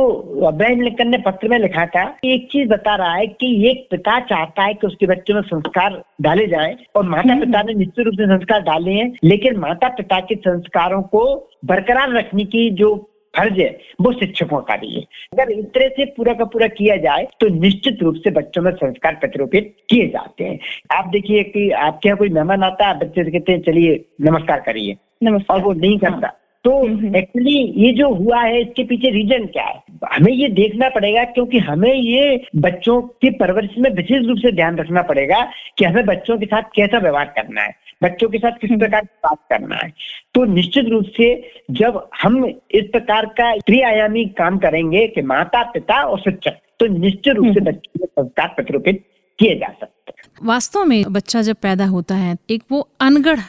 अब्राहिम 0.47 0.81
लिंकन 0.81 1.07
ने 1.07 1.17
पत्र 1.17 1.47
में 1.47 1.57
लिखा 1.59 1.85
था 1.85 2.03
एक 2.25 2.47
चीज़ 2.51 2.69
बता 2.69 2.95
रहा 2.95 3.13
है 3.13 3.27
कि 3.27 3.47
एक 3.69 3.87
पिता 3.91 4.19
चाहता 4.19 4.63
है 4.63 4.73
कि 4.73 4.87
उसके 4.87 5.07
बच्चों 5.07 5.35
में 5.35 5.41
संस्कार 5.41 6.01
डाले 6.21 6.47
जाए 6.47 6.75
और 6.95 7.03
माता 7.09 7.39
पिता 7.39 7.61
ने 7.61 7.73
निश्चित 7.73 8.05
रूप 8.05 8.15
से 8.15 8.25
संस्कार 8.27 8.61
डाले 8.61 8.91
हैं 8.91 9.11
लेकिन 9.23 9.57
माता 9.57 9.89
पिता 9.89 10.19
के 10.19 10.35
संस्कारों 10.37 11.01
को 11.13 11.23
बरकरार 11.65 12.13
रखने 12.13 12.45
की 12.45 12.69
जो 12.71 12.95
फ़र्ज़ 13.33 13.59
है 13.61 13.69
वो 14.01 14.11
शिक्षकों 14.13 14.61
का 14.61 14.75
भी 14.75 14.93
है। 14.95 15.01
अगर 15.33 15.51
इस 15.51 15.65
तरह 15.65 15.87
से 15.89 16.05
पूरा 16.17 16.33
का 16.33 16.45
पूरा 16.45 16.67
किया 16.73 16.95
जाए 16.97 17.27
तो 17.39 17.47
निश्चित 17.51 18.03
रूप 18.03 18.15
से 18.15 18.31
बच्चों 18.31 18.61
में 18.61 18.71
संस्कार 18.73 19.15
प्रतिरूपित 19.15 19.73
किए 19.89 20.07
जाते 20.07 20.43
हैं। 20.43 20.59
आप 20.91 21.07
देखिए 21.07 21.43
कि 21.45 21.69
आपके 21.71 22.09
यहाँ 22.09 22.17
कोई 22.17 22.29
मेहमान 22.29 22.63
आता 22.63 22.87
है 22.87 22.99
बच्चे 22.99 23.31
कहते 23.31 23.51
हैं 23.51 23.61
चलिए 23.61 24.03
नमस्कार 24.21 24.59
करिए। 24.59 24.97
नमस्कार। 25.23 25.57
और 25.57 25.63
वो 25.63 25.73
नहीं 25.73 25.97
करता। 25.99 26.39
तो 26.65 26.74
एक्चुअली। 27.18 27.56
ये 27.77 27.92
जो 27.94 28.10
हुआ 28.15 28.42
है 28.42 28.62
इसके 28.62 28.83
पीछे 28.83 29.10
रीजन 29.12 29.45
क्या 29.48 29.63
है 29.63 29.81
हमें 30.13 30.31
ये 30.31 30.48
देखना 30.51 30.89
पड़ेगा 30.89 31.24
क्योंकि 31.30 31.60
हमें 31.62 31.94
ये 31.94 32.42
बच्चों 32.57 33.01
की 33.01 33.30
परवरिश 33.38 33.77
में 33.77 33.89
विशेष 33.92 34.25
रूप 34.27 34.38
से 34.38 34.51
ध्यान 34.51 34.77
रखना 34.77 35.01
पड़ेगा 35.01 35.42
कि 35.77 35.86
हमें 35.86 36.06
बच्चों 36.06 36.38
के 36.38 36.45
साथ 36.45 36.69
कैसा 36.75 37.00
व्यवहार 37.00 37.33
करना 37.36 37.62
है 37.62 37.75
बच्चों 38.04 38.30
के 38.30 38.38
साथ 38.38 38.51
किस 38.51 38.69
हम्म। 38.69 38.80
प्रकार 38.80 39.01
की 39.01 39.18
बात 39.24 39.39
करना 39.50 39.75
है 39.75 39.92
तो 40.36 40.44
निश्चित 40.45 40.89
रूप 40.89 41.06
से 41.18 41.27
जब 41.71 42.01
हम 42.21 42.45
इस 42.45 42.90
प्रकार 42.92 43.26
का 43.37 43.56
त्रिआयामी 43.57 44.26
काम 44.37 44.57
करेंगे 44.57 45.07
कि 45.07 45.21
माता 45.23 45.64
पिता 45.71 46.02
और 46.04 46.19
शिक्षक 46.19 46.59
तो 46.80 46.85
निश्चित 46.94 47.35
रूप 47.35 47.54
से 47.54 47.61
बच्चों 47.61 47.99
के 47.99 48.06
संस्कार 48.06 48.47
प्रतिरूपित 48.56 49.04
किए 49.40 49.56
जा 49.56 49.68
सकते 49.71 50.11
हैं 50.11 50.47
वास्तव 50.47 50.85
में 50.85 51.04
बच्चा 51.14 51.42
जब 51.42 51.56
पैदा 51.61 51.85
होता 51.87 52.16
है 52.16 52.35
एक 52.49 52.64
वो 52.71 52.87
अनगढ़ 53.02 53.40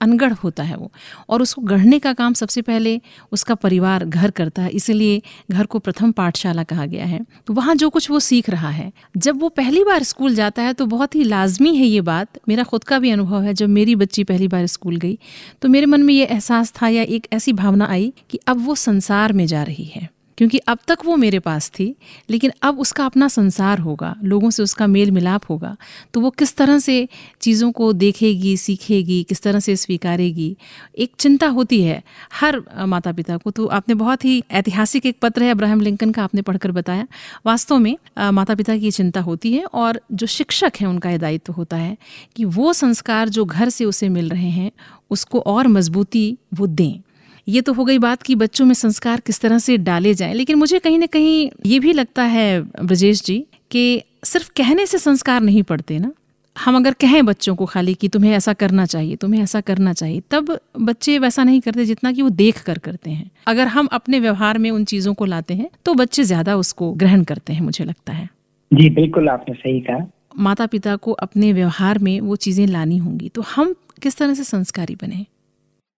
अनगढ़ 0.00 0.32
होता 0.34 0.62
है 0.62 0.76
वो। 0.76 0.90
और 1.28 1.42
उसको 1.42 1.62
गढ़ने 1.62 1.98
का 1.98 2.12
काम 2.12 2.32
सबसे 2.34 2.62
पहले 2.62 3.00
उसका 3.32 3.54
परिवार 3.56 4.04
घर 4.04 4.30
करता 4.32 4.62
है, 4.62 4.70
इसलिए 4.70 5.20
घर 5.50 5.66
को 5.66 5.78
प्रथम 5.78 6.12
पाठशाला 6.12 6.62
कहा 6.64 6.86
गया 6.86 7.04
है। 7.06 7.20
तो 7.46 7.54
वहाँ 7.54 7.74
जो 7.74 7.90
कुछ 7.90 8.10
वो 8.10 8.20
सीख 8.20 8.50
रहा 8.50 8.70
है, 8.70 8.92
जब 9.16 9.40
वो 9.40 9.48
पहली 9.50 9.84
बार 9.84 10.02
स्कूल 10.04 10.34
जाता 10.34 10.62
है 10.62 10.72
तो 10.72 10.86
बहुत 10.86 11.14
ही 11.14 11.24
लाजमी 11.24 11.74
है 11.76 11.86
ये 11.86 12.00
बात। 12.02 12.38
मेरा 12.48 12.64
खुद 12.64 12.84
का 12.84 12.98
भी 12.98 13.10
अनुभव 13.10 13.42
है, 13.42 13.54
जब 13.54 13.68
मेरी 13.68 13.96
बच्ची 13.96 14.24
पहली 14.24 14.48
बार 14.48 14.66
स्कूल 14.68 14.96
गई 14.96 15.18
तो 15.62 15.68
मेरे 15.68 15.86
मन 15.86 16.02
में 16.02 16.14
ये 16.14 16.24
एहसास 16.24 16.72
था 16.72 16.88
या 16.88 17.02
एक 17.04 17.26
ऐसी 17.32 17.52
भावना 17.54 17.86
आई 17.86 18.12
कि 18.30 18.38
अब 18.46 18.64
वो 18.66 18.74
संसार 18.76 19.32
में 19.32 19.46
जा 19.46 19.62
रही 19.62 19.84
है। 19.86 20.08
क्योंकि 20.38 20.58
अब 20.58 20.78
तक 20.88 20.98
वो 21.04 21.16
मेरे 21.16 21.38
पास 21.38 21.68
थी, 21.70 21.94
लेकिन 22.30 22.52
अब 22.62 22.80
उसका 22.80 23.04
अपना 23.06 23.28
संसार 23.28 23.78
होगा, 23.78 24.14
लोगों 24.24 24.50
से 24.50 24.62
उसका 24.62 24.86
मेल 24.86 25.10
मिलाप 25.10 25.50
होगा 25.50 25.76
तो 26.14 26.20
वो 26.20 26.30
किस 26.32 26.56
तरह 26.56 26.78
से 26.78 27.08
चीज़ों 27.40 27.70
को 27.72 27.92
देखेगी, 27.94 28.56
सीखेगी, 28.56 29.22
किस 29.22 29.42
तरह 29.42 29.60
से 29.60 29.76
स्वीकारेगी, 29.76 30.56
एक 30.94 31.12
चिंता 31.18 31.46
होती 31.48 31.80
है 31.82 32.02
हर 32.32 32.60
माता 32.86 33.12
पिता 33.12 33.36
को। 33.36 33.50
तो 33.50 33.66
आपने 33.68 33.94
बहुत 33.96 34.24
ही 34.24 34.42
ऐतिहासिक 34.52 35.06
एक 35.06 35.18
पत्र 35.22 35.42
है 35.42 35.50
अब्राहम 35.50 35.80
लिंकन 35.80 36.10
का, 36.10 36.24
आपने 36.24 36.42
पढ़कर 36.42 36.72
बताया। 36.72 37.06
वास्तव 37.46 37.78
में 37.78 37.96
माता 38.32 38.54
पिता 38.54 38.76
की 38.76 38.90
चिंता 38.90 39.20
होती 39.20 39.52
है 39.52 39.64
और 39.64 40.00
जो 40.12 40.26
शिक्षक 40.28 40.72
हैं 40.80 40.88
उनका 40.88 41.10
यह 41.10 41.18
दायित्व 41.18 41.52
होता 41.52 41.76
है 41.76 41.96
कि 42.36 42.44
वो 42.46 42.72
संस्कार 42.74 43.28
जो 43.28 43.44
घर 43.44 43.68
से 43.68 43.84
उसे 43.84 44.08
मिल 44.08 44.28
रहे 44.28 44.50
हैं, 44.50 44.70
उसको 45.10 45.40
और 45.40 45.66
मजबूती 45.68 46.36
वो 46.54 46.66
दें। 46.66 47.00
ये 47.46 47.60
तो 47.60 47.72
हो 47.72 47.84
गई 47.84 47.98
बात 47.98 48.22
कि 48.22 48.34
बच्चों 48.34 48.64
में 48.66 48.74
संस्कार 48.74 49.20
किस 49.20 49.40
तरह 49.40 49.58
से 49.58 49.76
डाले 49.78 50.14
जाएँ। 50.14 50.34
लेकिन 50.34 50.56
मुझे 50.58 50.78
कहीं 50.78 50.98
ना 50.98 51.06
कहीं 51.06 51.50
ये 51.66 51.78
भी 51.80 51.92
लगता 51.92 52.22
है 52.24 52.60
ब्रजेश 52.60 53.22
जी 53.24 53.38
कि 53.70 54.02
सिर्फ़ 54.24 54.50
कहने 54.56 54.86
से 54.86 54.98
संस्कार 54.98 55.40
नहीं 55.40 55.62
पड़ते 55.62 55.98
ना। 55.98 56.12
हम 56.56 56.76
अगर 56.76 56.92
कहें 56.92 57.24
बच्चों 57.26 57.54
को 57.56 57.66
खाली 57.66 57.94
कि 57.94 58.08
तुम्हें 58.08 58.32
ऐसा 58.32 58.52
करना 58.52 58.84
चाहिए 58.86 59.16
तुम्हें 59.16 59.42
ऐसा 59.42 59.60
करना 59.60 59.92
चाहिए 59.92 60.22
तब 60.30 60.58
बच्चे 60.80 61.18
वैसा 61.18 61.44
नहीं 61.44 61.60
करते 61.60 61.84
जितना 61.84 62.12
कि 62.12 62.22
वो 62.22 62.30
देख 62.32 62.62
कर 62.62 62.78
करते 62.78 63.10
हैं। 63.10 63.30
अगर 63.46 63.66
हम 63.66 63.86
अपने 63.92 64.20
व्यवहार 64.20 64.58
में 64.58 64.70
उन 64.70 64.84
चीज़ों 64.84 65.14
को 65.14 65.24
लाते 65.24 65.54
हैं 65.54 65.68
तो 65.84 65.94
बच्चे 65.94 66.24
ज़्यादा 66.24 66.56
उसको 66.56 66.90
ग्रहण 66.94 67.24
करते 67.24 67.52
हैं 67.52 67.62
मुझे 67.62 67.84
लगता 67.84 68.12
है। 68.12 68.28
जी 68.70 68.88
बिल्कुल 68.90 69.28
आपने 69.28 69.54
सही 69.54 69.80
कहा। 69.80 70.06
माता 70.38 70.66
पिता 70.66 70.96
को 70.96 71.12
अपने 71.12 71.52
व्यवहार 71.52 71.98
में 71.98 72.20
वो 72.20 72.36
चीज़ें 72.38 72.66
लानी 72.66 72.96
होंगी 72.98 73.28
तो 73.28 73.42
हम 73.46 73.74
किस 74.02 74.16
तरह 74.16 74.34
से 74.34 74.44
संस्कारी 74.44 74.94
बने? 74.94 75.24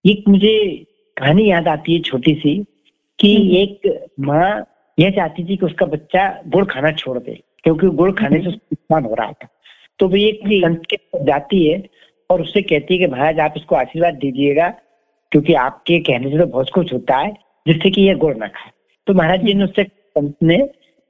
एक 0.05 0.23
मुझे 0.29 0.85
कहानी 1.19 1.49
याद 1.49 1.67
आती 1.67 1.93
है 1.93 1.99
छोटी 1.99 2.33
सी 2.35 2.55
कि 3.19 3.35
हम्म। 3.35 3.55
एक 3.55 4.07
माँ 4.19 4.65
यह 4.97 5.09
चाहती 5.09 5.43
थी 5.43 5.57
कि 5.57 5.65
उसका 5.65 5.85
बच्चा 5.85 6.27
गुड़ 6.47 6.65
खाना 6.65 6.91
छोड़ 6.91 7.17
दे 7.17 7.39
क्योंकि 7.63 7.87
गुड़ 7.87 8.11
खाने 8.11 8.39
से 8.39 8.47
उसको 8.47 8.67
नुकसान 8.73 9.05
हो 9.05 9.15
रहा 9.15 9.31
था। 9.31 9.47
तो 9.99 10.07
वो 10.07 10.15
एक। 10.15 10.39
संत 10.45 10.81
के 10.89 11.23
जाती 11.25 11.65
है 11.67 11.83
और 12.29 12.41
उससे 12.41 12.61
कहती 12.61 12.93
है 12.93 12.99
कि 12.99 13.07
महाराज 13.07 13.39
आप 13.39 13.53
इसको 13.57 13.75
आशीर्वाद 13.75 14.13
दीजिएगा 14.13 14.69
क्योंकि 15.31 15.53
आपके 15.53 15.99
कहने 15.99 16.29
से 16.31 16.37
तो 16.37 16.45
बहुत 16.45 16.69
कुछ 16.69 16.93
होता 16.93 17.17
है 17.17 17.31
जिससे 17.65 17.89
कि 17.89 18.01
यह 18.01 18.15
गुड़ 18.15 18.35
ना 18.37 18.47
खाए। 18.47 18.71
तो 19.07 19.13
महाराज 19.13 19.43
जी 19.45 19.53
ने 19.53 19.63
उससे 19.63 19.83
संत 19.83 20.35
ने 20.43 20.57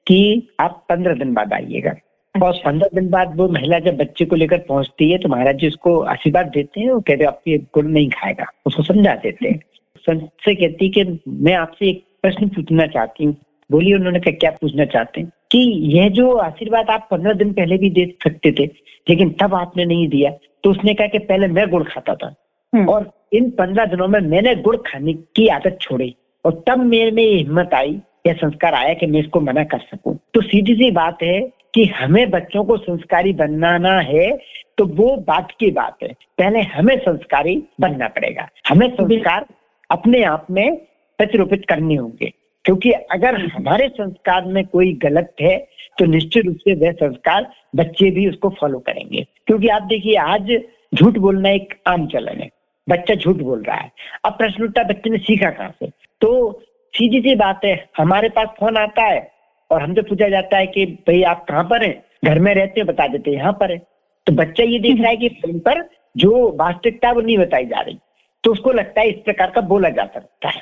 कि 0.08 0.48
आप 0.60 0.86
पंद्रह 0.90 1.14
दिन 1.14 1.34
बाद 1.34 1.54
आइएगा। 1.54 1.94
और 2.36 2.50
अच्छा। 2.50 2.70
पंद्रह 2.70 2.90
दिन 2.94 3.10
बाद 3.10 3.36
वो 3.38 3.48
महिला 3.50 3.80
जब 3.80 3.98
बच्चे 3.98 4.26
को 4.26 4.36
लेकर 4.36 4.58
पहुँचती 4.58 5.12
है 5.12 5.18
तो 5.18 5.30
महाराज 5.30 5.56
जी 5.56 5.68
उसको 5.68 6.00
आशीर्वाद 6.08 6.48
देते 6.48 6.82
हैं 6.82 6.90
और 6.90 7.02
कहते 7.02 7.24
हैं 7.24 7.28
आपके 7.28 7.58
गुड़ 7.58 7.86
नहीं 7.86 8.10
खाएगा। 8.10 8.46
उसको 8.66 8.84
समझा 8.84 9.16
देते 9.16 9.48
हैं। 9.48 9.60
संत 10.00 10.30
से 10.46 10.56
कहती 10.56 10.86
है 10.86 10.92
कि 10.92 11.20
मैं 11.28 11.54
आपसे 11.56 11.90
एक 11.90 12.04
प्रश्न 12.22 12.48
पूछना 12.48 12.86
चाहती 12.88 13.26
हूँ। 13.26 13.36
बोलिए 13.70 13.94
उन्होंने 13.96 14.20
कहा 14.20 14.32
क्या 14.32 14.52
पूछना 14.52 14.86
चाहते 14.86 15.22
हैं? 15.22 15.32
कि 15.52 15.60
यह 15.94 16.10
जो 16.10 16.32
आशीर्वाद 16.38 16.90
आप 16.90 17.08
पंद्रह 17.12 17.34
दिन 17.34 17.54
पहले 17.54 17.78
भी 17.78 17.90
दे 17.90 18.06
सकते 18.24 18.52
थे 18.52 18.66
लेकिन 19.08 19.30
तब 19.42 19.54
आपने 19.56 19.86
नहीं 19.86 20.08
दिया 20.08 20.32
तो 20.64 20.72
उसने 20.72 20.94
कहा 20.94 21.08
कि 21.08 21.20
पहले 21.20 21.48
मैं 21.48 21.70
गुड़ 21.70 21.84
खाता 21.84 22.16
था। 22.16 22.34
हम्म, 22.74 22.88
और 22.90 23.12
इन 23.34 23.50
पंद्रह 23.50 23.86
दिनों 23.86 24.08
में 24.08 24.20
मैंने 24.22 24.56
गुड़ 24.56 24.76
खाने 24.88 25.14
की 25.14 25.48
आदत 25.48 25.78
छोड़ी 25.82 26.16
और 26.46 26.64
तब 26.68 26.84
मेरे 26.86 27.12
में 27.12 27.24
ये 27.24 27.38
हिम्मत 27.38 27.74
आई 27.74 28.00
यह 28.28 28.34
संस्कार 28.34 28.74
आया 28.74 28.94
कि 28.94 29.08
मैं 29.08 29.20
इसको 29.20 29.42
मना 29.42 29.64
कर 29.64 29.80
सकूँ। 29.82 30.18
तो 30.34 30.42
सीधी 30.42 30.76
सी 30.76 30.92
बात 30.92 31.24
है 31.24 31.40
कि 31.74 31.86
हमें 31.86 32.30
बच्चों 32.30 32.64
को 32.66 32.78
संस्कारी 32.78 33.34
बनाना 33.34 34.00
है 34.02 34.30
तो 34.78 34.86
वो 34.86 35.16
बात 35.28 35.52
की 35.60 35.72
बात 35.72 36.04
है। 36.04 36.10
पहले 36.38 36.60
हमें 36.68 36.98
संस्कारी 36.98 37.56
बनना 37.82 38.08
पड़ेगा। 38.08 38.48
हमें 38.70 38.90
संस्कार 38.90 39.46
अपने 39.92 40.24
आप 40.24 40.48
में 40.52 40.76
प्रतिरूपित 41.18 41.66
करने 41.70 41.96
होंगे। 41.96 42.34
क्योंकि 42.66 42.92
अगर 42.92 43.46
हमारे 43.46 43.88
संस्कार 43.90 44.46
में 44.46 44.66
कोई 44.66 44.94
गलत 44.94 45.36
है 45.42 45.68
तो 46.00 46.06
निश्चित 46.06 46.46
रूप 46.46 46.56
से 46.56 46.74
वह 46.76 46.92
संस्कार 46.92 47.52
बच्चे 47.76 48.12
भी 48.12 48.30
उसको 48.30 48.50
फॉलो 48.50 48.80
करेंगे। 48.80 49.26
क्योंकि 49.48 49.68
आप 49.68 49.82
देखिए, 49.82 50.16
आज 50.16 50.58
झूठ 50.96 51.18
बोलना 51.18 51.50
एक 51.50 51.74
आम 51.88 52.08
चलन 52.08 52.40
है। 52.40 52.50
बच्चा 52.90 53.16
झूठ 53.16 53.36
बोल 53.36 53.64
रहा 53.64 53.78
है। 53.78 53.92
अब 54.26 54.34
प्रश्न 54.34 54.64
उठता 54.64 54.84
बच्चे 54.84 55.10
ने 55.10 55.18
सीखा 55.18 55.50
कहाँ 55.50 55.70
से? 55.70 55.90
तो 56.22 56.62
सीधी 56.96 57.20
सी 57.20 57.36
बात 57.36 57.66
है, 57.66 57.90
हमारे 57.98 58.30
पास 58.30 58.48
फ़ोन 58.48 58.78
आता 58.78 59.04
है 59.04 59.32
और 59.72 59.82
हमसे 59.82 60.02
पूछा 60.02 60.30
जाता 60.30 60.58
है 60.58 60.68
कि, 60.68 60.86
भाई 60.86 61.24
आप 61.24 61.46
कहाँ 61.46 61.64
पर 61.64 61.84
हैं? 61.84 62.04
घर 62.26 62.40
में 62.40 62.56
रहते 62.56 62.80
हैं? 62.80 62.88
बता 62.88 63.08
देते 63.08 63.32
हैं, 63.32 63.38
यहाँ 63.38 63.54
पर 63.54 63.72
है। 63.72 63.78
तो 64.26 64.34
बच्चा 64.34 64.64
ये 64.64 64.80
देख 64.80 65.00
रहा 65.00 65.10
है 65.10 65.18
कि 65.18 65.30
फ़ोन 65.30 65.60
पर 65.60 65.90
जो 66.18 66.58
वास्तविकता 66.60 67.12
वो 67.12 67.22
नहीं 67.22 67.38
बताई 67.38 67.66
जा 67.66 67.80
रही। 67.82 67.98
तो 68.44 68.52
उसको 68.52 68.72
लगता 68.72 69.02
है 69.02 69.10
इस 69.10 69.22
प्रकार 69.26 69.52
का 69.52 69.62
बोला 69.62 69.90
जा 69.90 70.06
सकता 70.06 70.50
है। 70.50 70.62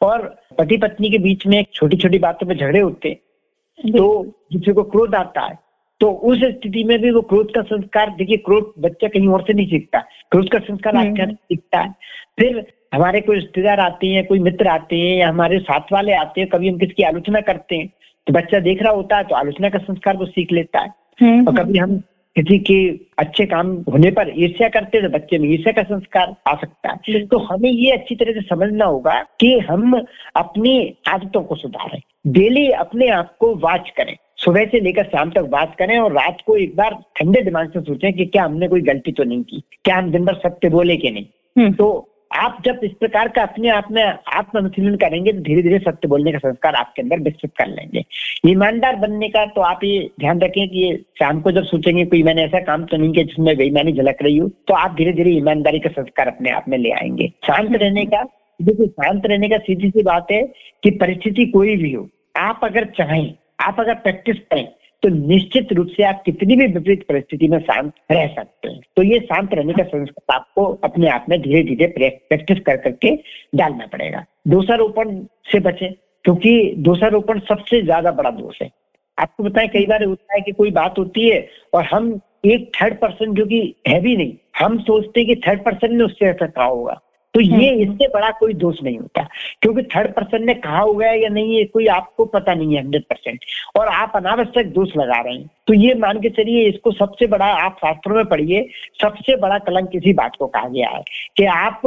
और 0.00 0.22
पति 0.58 0.76
पत्नी 0.76 1.10
के 1.10 1.18
बीच 1.18 1.46
में 1.46 1.64
छोटी 1.74 1.96
छोटी 1.96 2.18
बातों 2.18 2.46
पे 2.46 2.54
झगड़े 2.54 2.80
होते 2.80 3.08
हैं 3.08 3.92
तो 3.92 4.22
दूसरे 4.52 4.72
को 4.72 4.82
क्रोध 4.84 5.14
आता 5.14 5.40
है 5.40 5.58
तो 6.00 6.10
उस 6.30 6.38
स्थिति 6.40 6.82
में 6.84 6.98
भी 7.00 7.10
वो 7.10 7.20
क्रोध 7.22 7.54
का 7.54 7.62
संस्कार 7.64 8.10
देखिए 8.16 8.36
क्रोध 8.46 8.72
बच्चा 8.78 9.08
कहीं 9.08 9.28
और 9.28 9.42
से 9.42 9.52
नहीं 9.52 9.66
सीखता 9.66 10.00
क्रोध 10.30 10.48
का 10.48 10.58
संस्कार 10.58 10.96
हम्म। 10.96 11.14
से 11.16 11.32
सीखता 11.32 11.80
है। 11.80 11.94
फिर 12.38 12.64
हमारे 12.94 13.20
कोई 13.20 13.36
रिश्तेदार 13.36 13.80
आते 13.80 14.06
हैं 14.06 14.26
कोई 14.26 14.38
मित्र 14.38 14.68
आते 14.68 14.96
हैं 14.96 15.16
या 15.16 15.28
हमारे 15.28 15.58
साथ 15.60 15.92
वाले 15.92 16.12
आते 16.14 16.40
हैं 16.40 16.50
कभी 16.50 16.68
हम 16.68 16.78
किसकी 16.78 17.02
आलोचना 17.02 17.40
करते 17.42 17.76
हैं 17.76 17.86
तो 18.26 18.32
बच्चा 18.32 18.58
देख 18.60 18.82
रहा 18.82 18.92
होता 18.92 19.16
है 19.16 19.24
तो 19.24 19.34
आलोचना 19.34 19.68
का 19.68 19.78
संस्कार 19.78 20.16
वो 20.16 20.26
सीख 20.26 20.52
लेता 20.52 20.80
है। 20.80 20.92
हम्म, 21.20 21.46
और 21.48 21.56
कभी 21.56 21.78
हम 21.78 22.00
किसी 22.36 22.58
के 22.58 23.00
अच्छे 23.18 23.46
काम 23.46 23.76
होने 23.92 24.10
पर 24.10 24.32
ईर्ष्या 24.36 24.68
करते 24.68 24.98
हैं 24.98 25.06
तो 25.06 25.18
बच्चे 25.18 25.38
में 25.38 25.48
ईर्ष्या 25.48 25.72
का 25.72 25.82
संस्कार 25.82 26.34
आ 26.46 26.54
सकता 26.54 26.90
है। 26.90 27.26
तो 27.26 27.38
हमें 27.38 27.70
ये 27.70 27.92
अच्छी 27.92 28.14
तरह 28.14 28.32
से 28.32 28.40
समझना 28.40 28.84
होगा 28.84 29.24
कि 29.40 29.58
हम 29.58 30.04
अपनी 30.36 30.94
आदतों 31.08 31.42
को 31.42 31.54
सुधारें। 31.54 32.00
डेली 32.26 32.70
अपने 32.70 33.08
आप 33.08 33.36
को 33.36 33.54
वाच 33.54 33.90
करें। 33.96 34.16
सुबह 34.36 34.64
से 34.64 34.80
लेकर 34.80 35.04
शाम 35.04 35.30
तक 35.30 35.42
बात 35.42 35.76
करें 35.78 35.98
और 35.98 36.12
रात 36.12 36.38
को 36.46 36.56
एक 36.56 36.76
बार 36.76 36.96
ठंडे 37.16 37.42
दिमाग 37.42 37.68
से 37.68 37.80
सोचें 37.80 38.12
कि 38.12 38.26
क्या 38.26 38.44
हमने 38.44 38.68
कोई 38.68 38.80
गलती 38.80 39.12
तो 39.12 39.24
नहीं 39.24 39.42
की? 39.42 39.62
क्या 39.84 39.96
हम 39.96 40.10
दिन 40.10 40.24
भर 40.24 40.34
सत्य 40.34 40.68
बोले 40.68 40.96
कि 40.96 41.10
नहीं? 41.10 41.26
हम्म, 41.58 41.72
तो 41.72 42.08
आप 42.30 42.56
जब 42.64 42.80
इस 42.84 42.92
प्रकार 42.92 43.28
का 43.28 43.42
अपने 43.42 43.68
आप 43.68 43.90
में 43.90 44.02
आत्म 44.02 44.58
अनुशीलन 44.58 44.96
करेंगे 44.96 45.32
तो 45.32 45.40
धीरे 45.40 45.62
धीरे 45.62 45.78
सत्य 45.78 46.08
बोलने 46.08 46.32
का 46.32 46.38
संस्कार 46.38 46.74
आपके 46.74 47.02
अंदर 47.02 47.20
विकसित 47.20 47.50
कर 47.56 47.66
लेंगे। 47.66 48.04
ईमानदार 48.46 48.96
बनने 48.96 49.28
का 49.28 49.44
तो 49.46 49.60
आप 49.60 49.84
ये 49.84 50.10
ध्यान 50.20 50.40
रखें 50.40 50.68
कि 50.68 50.78
ये 50.78 50.96
शाम 51.18 51.40
को 51.40 51.50
जब 51.50 51.64
सोचेंगे 51.64 52.04
कोई 52.04 52.22
मैंने 52.22 52.44
ऐसा 52.44 52.60
काम 52.60 52.84
तो 52.84 52.96
नहीं 52.96 53.12
किया 53.12 53.24
जिसमें 53.24 53.56
बेईमानी 53.56 53.92
झलक 53.92 54.22
रही 54.22 54.36
हूँ 54.36 54.50
तो 54.68 54.74
आप 54.74 54.94
धीरे 54.94 55.12
धीरे 55.12 55.30
ईमानदारी 55.30 55.78
का 55.78 55.90
संस्कार 55.90 56.28
अपने 56.28 56.50
आप 56.50 56.68
में 56.68 56.78
ले 56.78 56.90
आएँगे। 56.90 57.28
शांत 57.46 57.76
रहने 57.76 58.04
का 58.04 58.22
देखिए 58.60 58.86
शांत 58.86 59.26
रहने 59.26 59.48
का 59.48 59.58
सीधी 59.58 59.90
सी 59.90 60.02
बात 60.02 60.26
है 60.32 60.42
कि 60.82 60.90
परिस्थिति 60.90 61.46
कोई 61.46 61.76
भी 61.76 61.92
हो 61.92 62.08
आप 62.36 62.60
अगर 62.64 62.84
चाहें 62.98 63.34
आप 63.60 63.80
अगर 63.80 63.94
प्रैक्टिस 63.94 64.36
करें 64.36 64.68
तो 65.06 65.10
निश्चित 65.10 65.72
रूप 65.72 65.86
से 65.86 66.02
आप 66.02 66.22
कितनी 66.26 66.54
भी 66.56 66.66
विपरीत 66.66 67.02
परिस्थिति 67.08 67.48
में 67.48 67.58
शांत 67.58 67.92
रह 68.12 68.26
सकते 68.26 68.68
हैं। 68.68 68.80
तो 68.96 69.02
ये 69.02 69.18
शांत 69.20 69.54
रहने 69.54 69.72
का 69.72 69.82
संस्कार 69.82 70.36
आपको 70.36 70.64
अपने 70.84 71.08
आप 71.08 71.26
में 71.28 71.40
धीरे 71.42 71.62
धीरे 71.62 71.86
प्रैक्टिस 71.96 72.58
कर 72.58 72.76
करके 72.76 73.14
डालना 73.54 73.86
पड़ेगा। 73.86 74.24
दोषारोपण 74.48 75.14
से 75.52 75.60
बचें, 75.60 75.92
क्योंकि 76.24 76.74
दोषारोपण 76.78 77.40
सबसे 77.40 77.82
ज़्यादा 77.82 78.12
बड़ा 78.12 78.30
दोष 78.30 78.60
है। 78.62 78.70
आपको 79.18 79.44
बताएँ 79.44 79.68
कई 79.68 79.86
बार 79.86 80.04
होता 80.04 80.34
है 80.34 80.40
कि 80.40 80.52
कोई 80.52 80.70
बात 80.70 80.98
होती 80.98 81.28
है 81.28 81.46
और 81.74 81.84
हम 81.84 82.20
एक 82.46 82.70
थर्ड 82.74 82.98
पर्सन 83.00 83.34
जो 83.34 83.46
कि 83.46 83.60
है 83.88 84.00
भी 84.00 84.16
नहीं, 84.16 84.32
हम 84.58 84.78
सोचते 84.78 85.24
कि 85.24 85.36
थर्ड 85.48 85.64
पर्सन 85.64 85.96
ने 85.96 86.04
उससे 86.04 86.26
ऐसा 86.26 86.46
कहा 86.46 86.64
होगा। 86.64 87.00
तो 87.36 87.40
ये 87.40 87.70
हम्म। 87.70 87.82
इससे 87.82 88.06
बड़ा 88.08 88.30
कोई 88.30 88.52
दोष 88.54 88.76
नहीं 88.82 88.98
होता। 88.98 89.22
क्योंकि 89.62 89.82
थर्ड 89.94 90.12
पर्सन 90.12 90.44
ने 90.44 90.54
कहा 90.56 90.80
हुआ 90.80 91.06
है 91.06 91.20
या 91.22 91.28
नहीं 91.28 91.56
ये 91.56 91.64
कोई 91.64 91.86
आपको 91.86 92.24
पता 92.24 92.54
नहीं 92.54 92.74
है 92.74 92.82
हंड्रेड 92.82 93.02
परसेंट 93.02 93.44
और 93.76 93.88
आप 93.88 94.12
अनावश्यक 94.16 94.72
दोष 94.72 94.96
लगा 94.96 95.20
रहे 95.20 95.34
हैं। 95.34 95.50
तो 95.66 95.74
ये 95.74 95.94
मान 95.94 96.20
के 96.20 96.30
चलिए 96.30 96.62
इसको 96.68 96.92
सबसे 96.92 97.26
बड़ा 97.26 97.46
आप 97.56 97.76
शास्त्रों 97.76 98.16
में 98.16 98.24
पढ़िए 98.24 98.68
सबसे 99.02 99.36
बड़ा 99.36 99.58
कलंक 99.58 99.90
इसी 99.94 100.12
बात 100.12 100.36
को 100.38 100.46
कहा 100.46 100.68
गया 100.68 100.88
है 100.88 101.02
कि 101.36 101.44
आप 101.44 101.82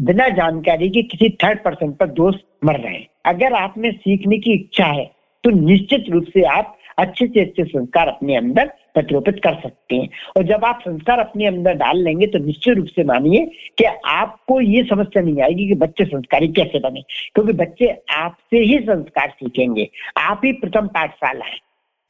बिना 0.00 0.28
जानकारी 0.30 0.88
के 0.88 1.02
किसी 1.04 1.28
थर्ड 1.44 1.62
पर्सन 1.64 1.92
पर 1.92 2.08
दोष 2.18 2.34
मर 2.64 2.80
रहे 2.80 2.94
हैं। 2.94 3.06
अगर 3.26 3.52
आप 3.52 3.74
में 3.78 3.90
सीखने 3.92 4.38
की 4.38 4.52
इच्छा 4.52 4.86
है 4.86 5.10
तो 5.44 5.50
निश्चित 5.50 6.10
रूप 6.10 6.24
से 6.24 6.42
आप 6.48 6.74
अच्छे 6.98 7.26
से 7.26 7.40
अच्छे 7.40 7.64
संस्कार 7.64 8.08
अपने 8.08 8.36
अंदर 8.36 8.72
प्रतिरोपित 8.98 9.40
कर 9.44 9.54
सकते 9.54 9.96
हैं। 9.96 10.08
और 10.36 10.42
जब 10.44 10.64
आप 10.64 10.78
संस्कार 10.82 11.18
अपने 11.18 11.46
अंदर 11.46 11.74
डाल 11.76 12.02
लेंगे 12.04 12.26
तो 12.26 12.38
निश्चित 12.38 12.76
रूप 12.76 12.86
से 12.86 13.04
मानिए 13.04 13.44
कि 13.78 13.84
आपको 14.06 14.60
ये 14.60 14.82
समस्या 14.84 15.22
नहीं 15.22 15.42
आएगी 15.42 15.68
कि 15.68 15.74
बच्चे 15.76 16.04
संस्कारी 16.04 16.48
कैसे 16.48 16.78
बने, 16.78 17.02
क्योंकि 17.34 17.52
बच्चे 17.54 17.96
आपसे 18.10 18.58
ही 18.58 18.78
संस्कार 18.78 19.28
सीखेंगे। 19.30 19.88
आप 20.16 20.40
ही 20.44 20.52
प्रथम 20.52 20.86
पाठशाला 20.88 21.44
है। 21.44 21.58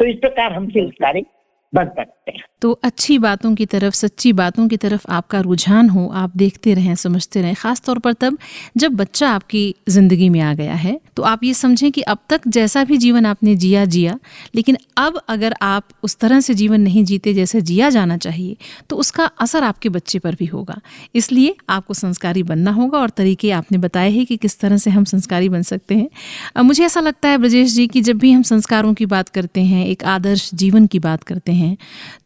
तो 0.01 0.05
इस 0.05 0.17
प्रकार 0.17 0.53
हम 0.53 0.69
संस्कारी 0.69 1.25
बन 1.73 1.89
सकते 1.89 2.18
हैं। 2.31 2.45
तो 2.63 2.71
अच्छी 2.83 3.19
बातों 3.19 3.55
की 3.55 3.65
तरफ़, 3.67 3.95
सच्ची 3.95 4.33
बातों 4.33 4.67
की 4.69 4.77
तरफ़ 4.77 5.07
आपका 5.09 5.41
रुझान 5.41 5.89
हो, 5.89 6.07
आप 6.09 6.37
देखते 6.37 6.75
रहें, 6.75 6.95
समझते 6.97 7.43
रहें। 7.43 7.55
ख़ास 7.55 7.81
तौर 7.81 7.99
पर 7.99 8.13
तब 8.15 8.39
जब 8.77 8.93
बच्चा 8.95 9.29
आपकी 9.31 9.75
ज़िंदगी 9.89 10.29
में 10.29 10.41
आ 10.41 10.53
गया 10.55 10.75
है 10.75 10.99
तो 11.17 11.23
आप 11.25 11.45
ये 11.45 11.53
समझें 11.55 11.91
कि 11.93 12.01
अब 12.03 12.19
तक 12.31 12.49
जैसा 12.49 12.83
भी 12.85 12.97
जीवन 12.99 13.27
आपने 13.27 13.55
जिया 13.57 13.85
जिया, 13.87 14.19
लेकिन 14.55 14.77
अब 14.99 15.21
अगर 15.29 15.55
आप 15.63 15.89
उस 16.03 16.17
तरह 16.17 16.41
से 16.41 16.55
जीवन 16.55 16.81
नहीं 16.81 17.05
जीते 17.05 17.35
जैसे 17.35 17.61
जिया 17.63 17.91
जाना 17.91 18.17
चाहिए 18.19 18.57
तो 18.91 18.97
उसका 18.97 19.25
असर 19.41 19.63
आपके 19.65 19.89
बच्चे 19.89 20.19
पर 20.19 20.35
भी 20.35 20.47
होगा। 20.47 20.81
इसलिए 21.15 21.55
आपको 21.71 21.95
संस्कारी 21.95 22.43
बनना 22.45 22.71
होगा 22.73 22.99
और 22.99 23.11
तरीके 23.13 23.51
आपने 23.53 23.79
बताए 23.79 24.11
हैं 24.11 24.27
कि 24.27 24.37
किस 24.37 24.59
तरह 24.61 24.77
से 24.77 24.91
हम 24.91 25.05
संस्कारी 25.07 25.49
बन 25.49 25.63
सकते 25.65 25.95
हैं। 25.95 26.63
मुझे 26.63 26.85
ऐसा 26.85 27.01
लगता 27.01 27.29
है 27.29 27.39
ब्रजेश 27.39 27.73
जी 27.73 27.87
कि 27.87 28.01
जब 28.01 28.19
भी 28.19 28.33
हम 28.33 28.43
संस्कारों 28.45 28.93
की 28.95 29.07
बात 29.07 29.29
करते 29.29 29.61
हैं, 29.61 29.87
एक 29.87 30.05
आदर्श 30.07 30.51
जीवन 30.55 30.87
की 30.87 30.99
बात 31.01 31.25
करते 31.25 31.53
हैं 31.53 31.77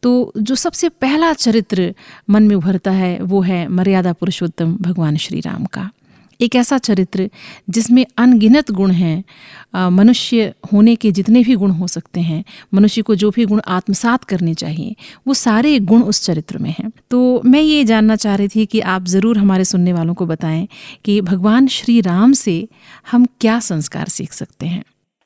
तो 0.03 0.33
जो 0.39 0.55
सबसे 0.55 0.89
पहला 0.89 1.33
चरित्र 1.33 1.95
मन 2.31 2.43
में 2.43 2.55
उभरता 2.57 2.91
है, 2.91 3.19
वो 3.21 3.41
है 3.41 3.67
मर्यादा 3.69 4.13
पुरुषोत्तम 4.13 4.77
भगवान 4.81 5.17
श्री 5.17 5.41
राम 5.41 5.65
का। 5.65 5.91
एक 6.41 6.55
ऐसा 6.57 6.77
चरित्र 6.79 7.29
जिसमें 7.71 8.05
अनगिनत 8.19 8.71
गुण 8.71 8.91
हैं। 8.91 9.91
मनुष्य 9.91 10.53
होने 10.73 10.95
के 10.97 11.11
जितने 11.13 11.43
भी 11.43 11.55
गुण 11.55 11.71
हो 11.71 11.87
सकते 11.87 12.21
हैं, 12.21 12.43
मनुष्य 12.75 13.03
को 13.03 13.15
जो 13.15 13.31
भी 13.31 13.45
गुण 13.45 13.61
आत्मसात 13.69 14.25
करने 14.25 14.55
चाहिए, 14.55 14.95
वो 15.27 15.35
सारे 15.35 15.79
गुण 15.81 16.03
उस 16.03 16.25
चरित्र 16.25 16.59
में 16.59 16.71
हैं। 16.71 16.91
तो 17.11 17.43
मैं 17.45 17.61
ये 17.61 17.85
जानना 17.85 18.17
चाह 18.17 18.35
रही 18.35 18.49
थी 18.49 18.65
कि 18.67 18.81
आप 18.81 19.05
ज़रूर 19.05 19.39
हमारे 19.39 19.65
सुनने 19.65 19.93
वालों 19.93 20.15
को 20.15 20.27
बताएँ 20.27 20.67
कि 21.05 21.21
भगवान 21.21 21.67
श्री 21.67 22.01
राम 22.01 22.33
से 22.33 22.57
हम 23.11 23.27
क्या 23.41 23.59
संस्कार 23.61 24.09
सीख 24.09 24.33
सकते 24.33 24.67
हैं। 24.67 24.83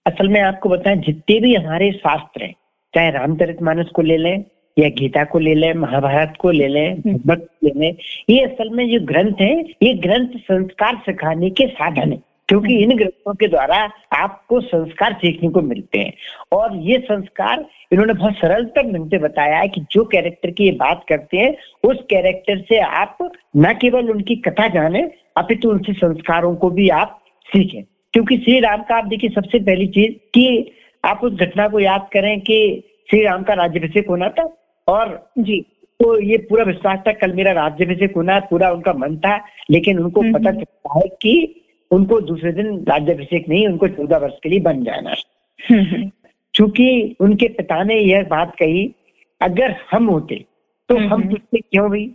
असल 0.06 0.28
में 0.28 0.40
आपको 0.40 0.68
बताएँ, 0.68 0.96
जितने 0.96 1.38
भी 1.40 1.54
हमारे 1.54 1.90
शास्त्र 1.92 2.42
हैं, 2.42 2.52
चाहे 2.94 3.10
रामचरितमानस 3.10 3.86
को 3.94 4.02
ले 4.02 4.16
लें 4.16 4.44
या 4.78 4.88
गीता 4.88 5.24
को 5.24 5.38
ले 5.38 5.54
लें 5.54 5.72
महाभारत 5.74 6.32
को 6.40 6.50
ले 6.50 6.66
लें 6.68 7.00
भगवत 7.00 7.46
को 7.50 7.66
ले 7.66 7.80
लें 7.80 7.94
ये 8.30 8.40
असल 8.44 8.70
में 8.70 8.88
जो 8.90 9.00
ग्रंथ 9.06 9.40
है 9.40 9.54
ये 9.82 9.92
ग्रंथ 9.94 10.38
संस्कार 10.38 10.96
सिखाने 10.96 11.50
के 11.50 11.66
साधन 11.66 12.12
है। 12.12 12.18
क्योंकि 12.48 12.76
इन 12.82 12.96
ग्रंथों 12.96 13.34
के 13.34 13.46
द्वारा 13.48 13.76
आपको 14.12 14.60
संस्कार 14.60 15.12
सीखने 15.12 15.48
को 15.48 15.60
मिलते 15.60 15.98
हैं। 15.98 16.12
और 16.52 16.76
ये 16.76 16.98
संस्कार 16.98 17.64
इन्होंने 17.92 18.12
बहुत 18.12 18.34
सरलता 18.34 18.82
ढंग 18.82 19.10
से 19.10 19.18
बताया 19.18 19.58
है 19.58 19.68
कि 19.68 19.80
जो 19.92 20.04
कैरेक्टर 20.04 20.50
की 20.50 20.64
ये 20.64 20.70
बात 20.72 21.04
करते 21.08 21.38
हैं 21.38 21.54
उस 21.82 21.96
कैरेक्टर 22.10 22.58
से 22.58 22.78
आप 22.80 23.18
न 23.56 23.72
केवल 23.72 24.10
उनकी 24.10 24.36
कथा 24.36 24.68
जाने 24.68 25.02
अपितु 25.36 25.68
तो 25.68 25.74
उनसे 25.74 25.92
संस्कारों 25.92 26.54
को 26.56 26.70
भी 26.70 26.88
आप 26.88 27.20
सीखें। 27.46 27.82
क्योंकि 28.12 28.36
श्री 28.36 28.60
राम 28.60 28.82
का 28.82 28.96
आप 28.96 29.06
देखिए 29.06 29.30
सबसे 29.30 29.58
पहली 29.58 29.86
चीज़ 29.86 30.12
कि 30.34 30.72
आप 31.04 31.20
उस 31.24 31.32
घटना 31.32 31.68
को 31.68 31.80
याद 31.80 32.08
करें 32.12 32.40
कि 32.40 32.84
श्री 33.10 33.22
राम 33.24 33.42
का 33.42 33.54
राज्यभिषेक 33.54 34.08
होना 34.08 34.28
था। 34.28 34.44
और 34.88 35.30
जी। 35.38 35.60
तो 36.00 36.18
ये 36.20 36.36
पूरा 36.38 36.64
विश्वास 36.64 36.98
था 37.08 37.12
कल 37.12 37.32
मेरा 37.32 37.52
राज्यभिषेक 37.52 38.16
होना 38.16 38.38
पूरा 38.40 38.70
उनका 38.70 38.92
मन 38.92 39.16
था 39.16 39.36
लेकिन 39.70 39.98
उनको 39.98 40.20
हम्म, 40.20 40.32
पता 40.32 40.50
हम्म। 40.50 40.60
चलता 40.60 40.98
है 40.98 41.08
कि 41.22 41.62
उनको 41.90 42.20
दूसरे 42.20 42.52
दिन 42.52 42.84
राज्यभिषेक 42.88 43.48
नहीं 43.48 43.66
उनको 43.68 43.88
चौदह 43.88 44.18
वर्ष 44.18 44.34
के 44.42 44.48
लिए 44.48 44.60
बन 44.60 44.82
जाना 44.84 45.10
है। 45.10 45.16
हम्म, 45.60 46.10
चूँकि 46.54 47.16
उनके 47.20 47.48
पिता 47.48 47.82
ने 47.84 47.98
यह 48.00 48.22
बात 48.22 48.54
कही 48.58 48.94
अगर 49.40 49.76
हम 49.90 50.06
होते 50.06 50.44
तो 50.88 50.96
हम। 51.08 51.28
तुझसे 51.28 51.60
क्यों 51.60 51.90
भी 51.90 52.10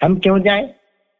हम 0.00 0.18
क्यों 0.18 0.38
जाएँ? 0.40 0.66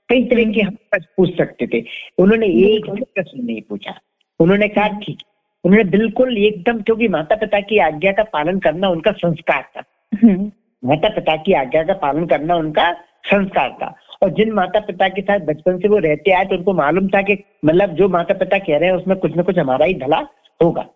कई 0.08 0.24
तरह 0.24 0.52
के 0.52 0.60
हम 0.60 0.76
पूछ 1.16 1.36
सकते 1.36 1.66
थे 1.66 1.84
उन्होंने 2.18 2.46
एक। 2.46 2.90
भी 2.90 3.02
प्रश्न 3.14 3.44
नहीं 3.44 3.62
पूछा। 3.62 3.94
उन्होंने 4.40 4.68
कहा। 4.68 4.88
ठीक 4.88 5.18
उन्होंने 5.64 5.84
बिल्कुल 5.90 6.38
एकदम 6.38 6.80
क्योंकि 6.80 7.08
माता 7.08 7.36
पिता 7.36 7.60
की 7.60 7.78
आज्ञा 7.78 8.12
का 8.12 8.22
पालन 8.22 8.58
करना 8.58 8.88
उनका 8.88 9.12
संस्कार 9.12 9.62
था। 9.76 9.82
माता 10.84 11.08
पिता 11.08 11.36
की 11.36 11.52
आज्ञा 11.52 11.82
का 11.82 11.94
पालन 11.94 12.26
करना 12.26 12.56
उनका 12.56 12.92
संस्कार 13.26 13.70
था। 13.82 13.96
और 14.22 14.30
जिन 14.30 14.52
माता 14.52 14.80
पिता 14.80 15.08
के 15.08 15.22
साथ 15.22 15.40
बचपन 15.40 15.78
से 15.78 15.88
वो 15.88 15.98
रहते 15.98 16.30
आए 16.30 16.44
तो 16.44 16.56
उनको 16.56 16.72
मालूम 16.72 17.08
था 17.08 17.22
कि 17.22 17.44
मतलब 17.64 17.90
जो 17.90 18.08
माता 18.08 18.34
पिता 18.34 18.58
कह 18.58 18.76
रहे 18.76 18.88
हैं 18.88 18.96
उसमें 18.96 19.18
कुछ 19.18 19.36
ना 19.36 19.42
कुछ 19.42 19.58
हमारा 19.58 19.86
ही 19.86 19.94
भला 19.94 20.26
होगा। 20.62 20.86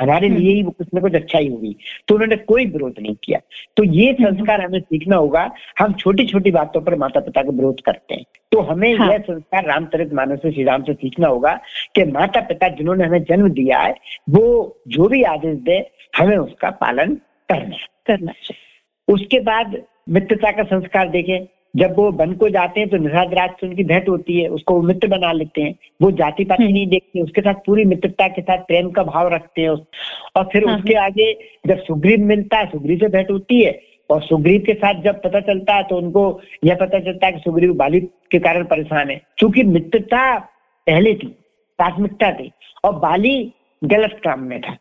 हमारे 0.00 0.28
हम्म। 0.28 0.38
लिए 0.38 0.54
ही 0.54 0.62
कुछ 0.62 0.86
ना 0.94 1.00
कुछ 1.00 1.14
अच्छा 1.14 1.38
ही 1.38 1.48
होगी। 1.48 1.76
तो 2.08 2.14
उन्होंने 2.14 2.36
कोई 2.36 2.66
विरोध 2.66 2.94
नहीं 3.02 3.16
किया। 3.24 3.38
तो 3.76 3.84
ये 3.84 4.12
हम्म। 4.12 4.36
संस्कार 4.36 4.60
हमें 4.60 4.80
सीखना 4.80 5.16
होगा। 5.16 5.50
हम 5.78 5.92
छोटी 5.92 6.26
छोटी 6.26 6.50
बातों 6.50 6.80
पर 6.80 6.94
माता 6.94 7.20
पिता 7.20 7.42
का 7.42 7.50
विरोध 7.50 7.80
करते 7.80 8.14
हैं। 8.14 8.24
तो 8.52 8.60
हमें 8.60 8.94
हाँ। 8.94 9.12
यह 9.12 9.18
संस्कार 9.18 9.64
रामचरित 9.64 10.12
मानस 10.12 10.38
से 10.42 10.52
श्री 10.52 10.64
राम 10.64 10.82
से 10.82 10.94
सीखना 10.94 11.28
होगा 11.28 11.60
कि 11.94 12.04
माता 12.04 12.40
पिता 12.40 12.68
जिन्होंने 12.68 13.04
हमें 13.04 13.22
जन्म 13.22 13.48
दिया 13.48 13.78
है 13.78 13.94
वो 14.30 14.78
जो 14.88 15.08
भी 15.08 15.22
आदेश 15.22 15.58
दे 15.58 15.90
हमें 16.16 16.36
उसका 16.36 16.70
पालन 16.70 17.14
करना 17.48 17.76
करना 18.06 18.32
चाहिए। 18.32 18.73
उसके 19.08 19.40
बाद 19.40 19.82
मित्रता 20.08 20.50
का 20.50 20.62
संस्कार 20.62 21.08
देखें। 21.08 21.46
जब 21.76 21.94
वो 21.96 22.10
वन 22.12 22.32
को 22.32 22.48
जाते 22.48 22.80
हैं 22.80 22.88
तो 22.88 22.96
निषाद 22.96 23.34
राज 23.34 23.50
से 23.50 23.66
उनकी 23.66 23.84
भेंट 23.84 24.08
होती 24.08 24.40
है। 24.40 24.48
उसको 24.48 24.74
वो 24.74 24.82
मित्र 24.82 25.08
बना 25.08 25.32
लेते 25.32 25.62
हैं। 25.62 25.74
वो 26.02 26.10
जाति 26.10 26.44
पाति 26.44 26.62
हम्म। 26.62 26.72
नहीं 26.72 26.86
देखते 26.86 27.20
उसके 27.20 27.40
साथ 27.40 27.54
पूरी 27.54 27.84
मित्रता 27.84 28.28
के 28.28 28.42
साथ 28.42 28.58
प्रेम 28.58 28.90
का 28.90 29.02
भाव 29.02 29.28
रखते 29.34 29.62
हैं। 29.62 29.68
और 30.36 30.48
फिर 30.52 30.68
हाँ, 30.68 30.76
उसके 30.76 30.94
आगे 30.94 31.32
जब 31.66 31.78
सुग्रीव 31.78 32.20
मिलता 32.20 32.58
है 32.58 32.66
सुग्रीव 32.66 32.98
से 32.98 33.08
भेंट 33.08 33.30
होती 33.30 33.62
है। 33.64 33.80
और 34.10 34.22
सुग्रीव 34.22 34.62
के 34.66 34.74
साथ 34.74 35.02
जब 35.02 35.22
पता 35.22 35.40
चलता 35.40 35.74
है 35.74 35.82
तो 35.82 35.96
उनको 35.96 36.40
यह 36.64 36.74
पता 36.74 36.98
चलता 36.98 37.26
है 37.26 37.32
कि 37.32 37.38
सुग्रीव 37.38 37.74
बाली 37.74 38.00
के 38.00 38.38
कारण 38.38 38.64
परेशान 38.64 39.10
है। 39.10 39.20
क्योंकि 39.38 39.62
मित्रता 39.62 40.38
पहले 40.86 41.14
थी 41.14 41.26
प्राथमिकता 41.78 42.30
थी। 42.30 42.52
और 42.84 42.92
बाली 42.92 43.52
गलत 43.84 44.20
काम 44.24 44.40
में 44.40 44.60
था। 44.60 44.76